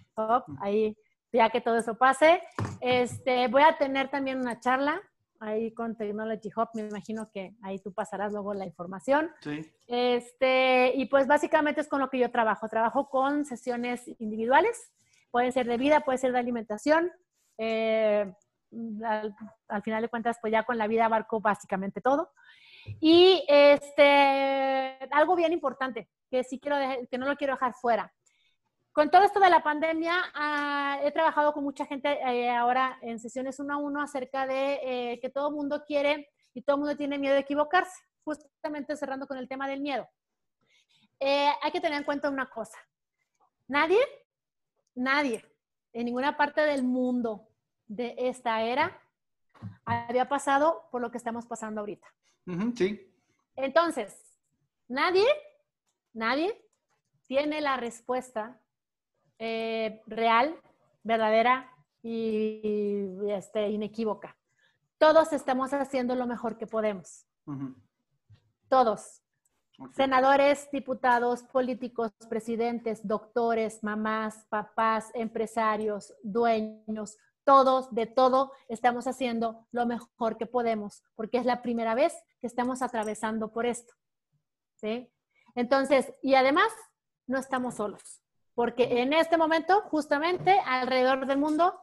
[0.61, 0.97] ahí
[1.32, 2.43] ya que todo eso pase.
[2.80, 5.01] Este, voy a tener también una charla
[5.41, 9.30] ahí con Technology Hub, me imagino que ahí tú pasarás luego la información.
[9.41, 9.70] Sí.
[9.87, 12.68] Este, y pues básicamente es con lo que yo trabajo.
[12.68, 14.93] Trabajo con sesiones individuales,
[15.31, 17.11] pueden ser de vida, puede ser de alimentación,
[17.59, 18.33] eh,
[19.05, 22.33] al, final de cuentas, pues ya con la vida abarco básicamente todo.
[23.01, 26.77] Y este, algo bien importante, que sí quiero,
[27.11, 28.12] que no lo quiero dejar fuera.
[28.97, 33.18] Con todo esto de la pandemia, ah, he trabajado con mucha gente eh, ahora en
[33.18, 36.81] sesiones uno a uno acerca de eh, que todo el mundo quiere y todo el
[36.81, 40.09] mundo tiene miedo de equivocarse, justamente cerrando con el tema del miedo.
[41.20, 42.79] Eh, hay que tener en cuenta una cosa.
[43.68, 44.01] Nadie,
[44.97, 45.44] nadie,
[45.92, 47.49] en ninguna parte del mundo
[47.86, 49.01] de esta era
[49.84, 52.07] había pasado por lo que estamos pasando ahorita.
[52.74, 53.12] sí.
[53.55, 54.38] Entonces,
[54.88, 55.26] nadie,
[56.12, 56.62] nadie
[57.26, 58.61] tiene la respuesta
[59.38, 60.61] eh, real,
[61.03, 61.72] verdadera
[62.03, 64.36] y, este, inequívoca.
[64.99, 67.26] Todos estamos haciendo lo mejor que podemos.
[68.68, 69.22] Todos.
[69.95, 79.87] Senadores, diputados, políticos, presidentes, doctores, mamás, papás, empresarios, dueños, todos, de todo, estamos haciendo lo
[79.87, 83.95] mejor que podemos, porque es la primera vez que estamos atravesando por esto.
[84.77, 85.12] ¿sí?
[85.55, 86.68] Entonces, y además,
[87.27, 88.22] no estamos solos,
[88.55, 91.81] porque en este momento, justamente alrededor del mundo,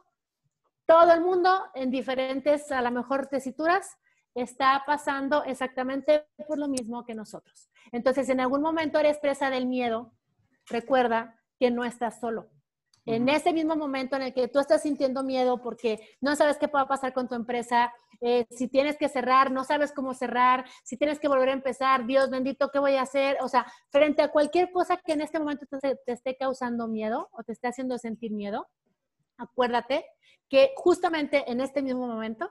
[0.86, 3.96] todo el mundo en diferentes, a lo mejor, tesituras,
[4.34, 7.70] está pasando exactamente por lo mismo que nosotros.
[7.92, 10.12] Entonces, en algún momento eres presa del miedo,
[10.66, 12.50] recuerda que no estás solo.
[13.06, 16.68] En ese mismo momento en el que tú estás sintiendo miedo porque no sabes qué
[16.68, 20.96] pueda pasar con tu empresa, eh, si tienes que cerrar, no sabes cómo cerrar, si
[20.96, 23.36] tienes que volver a empezar, Dios bendito, ¿qué voy a hacer?
[23.42, 27.28] O sea, frente a cualquier cosa que en este momento te, te esté causando miedo
[27.32, 28.68] o te esté haciendo sentir miedo,
[29.36, 30.06] acuérdate
[30.48, 32.50] que justamente en este mismo momento,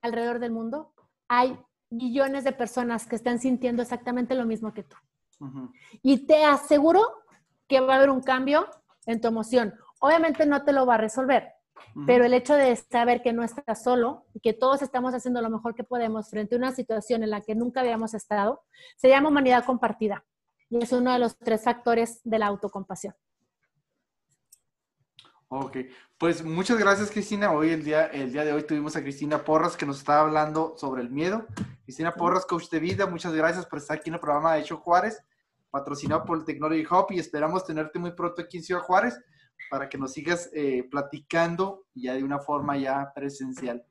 [0.00, 0.94] alrededor del mundo,
[1.28, 1.58] hay
[1.90, 4.96] millones de personas que están sintiendo exactamente lo mismo que tú.
[6.02, 7.00] Y te aseguro
[7.68, 8.66] que va a haber un cambio
[9.06, 9.74] en tu emoción.
[10.00, 11.52] Obviamente no te lo va a resolver,
[12.06, 15.50] pero el hecho de saber que no estás solo y que todos estamos haciendo lo
[15.50, 18.62] mejor que podemos frente a una situación en la que nunca habíamos estado,
[18.96, 20.24] se llama humanidad compartida
[20.70, 23.14] y es uno de los tres factores de la autocompasión.
[25.50, 25.78] Ok,
[26.18, 27.52] pues muchas gracias Cristina.
[27.52, 30.74] Hoy el día, el día de hoy tuvimos a Cristina Porras que nos estaba hablando
[30.76, 31.46] sobre el miedo.
[31.84, 34.76] Cristina Porras, coach de vida, muchas gracias por estar aquí en el programa de Hecho
[34.76, 35.24] Juárez,
[35.70, 39.18] patrocinado por el Technology Hub y esperamos tenerte muy pronto aquí en Ciudad Juárez
[39.70, 43.82] para que nos sigas eh, platicando ya de una forma ya presencial.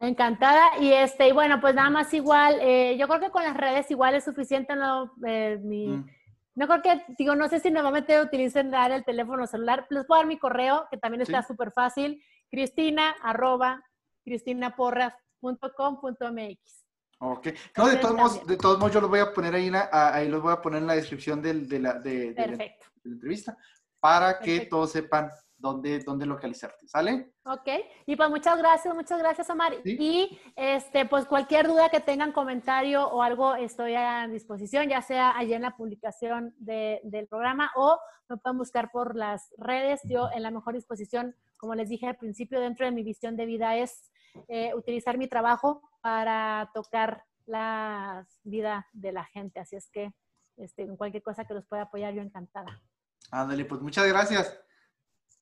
[0.00, 0.78] Encantada.
[0.80, 3.88] Y este, y bueno, pues nada más igual, eh, yo creo que con las redes
[3.92, 6.06] igual es suficiente, no, eh, mi, mm.
[6.58, 10.18] No creo que, digo, no sé si normalmente utilicen dar el teléfono celular, les puedo
[10.18, 13.80] dar mi correo, que también está súper fácil, cristina arroba
[14.24, 16.84] cristinaporras.com.mx.
[17.20, 17.48] Ok.
[17.76, 20.42] No, de todos, modos, de todos modos, yo los voy a poner ahí, ahí los
[20.42, 22.64] voy a poner en la descripción del, de, la, de, de, la,
[23.04, 23.56] entrevista
[24.00, 27.32] para que todos sepan dónde, dónde localizarte, ¿sale?
[27.44, 27.68] Ok,
[28.06, 29.74] y pues muchas gracias, muchas gracias Omar.
[29.84, 35.36] Y este, pues cualquier duda que tengan, comentario o algo, estoy a disposición, ya sea
[35.36, 37.98] allí en la publicación del programa o
[38.28, 40.00] me pueden buscar por las redes.
[40.04, 43.46] Yo en la mejor disposición, como les dije al principio, dentro de mi visión de
[43.46, 44.10] vida es
[44.48, 49.60] eh, utilizar mi trabajo para tocar la vida de la gente.
[49.60, 50.12] Así es que
[50.56, 52.80] este, en cualquier cosa que los pueda apoyar, yo encantada.
[53.30, 54.58] Ándale, pues muchas gracias.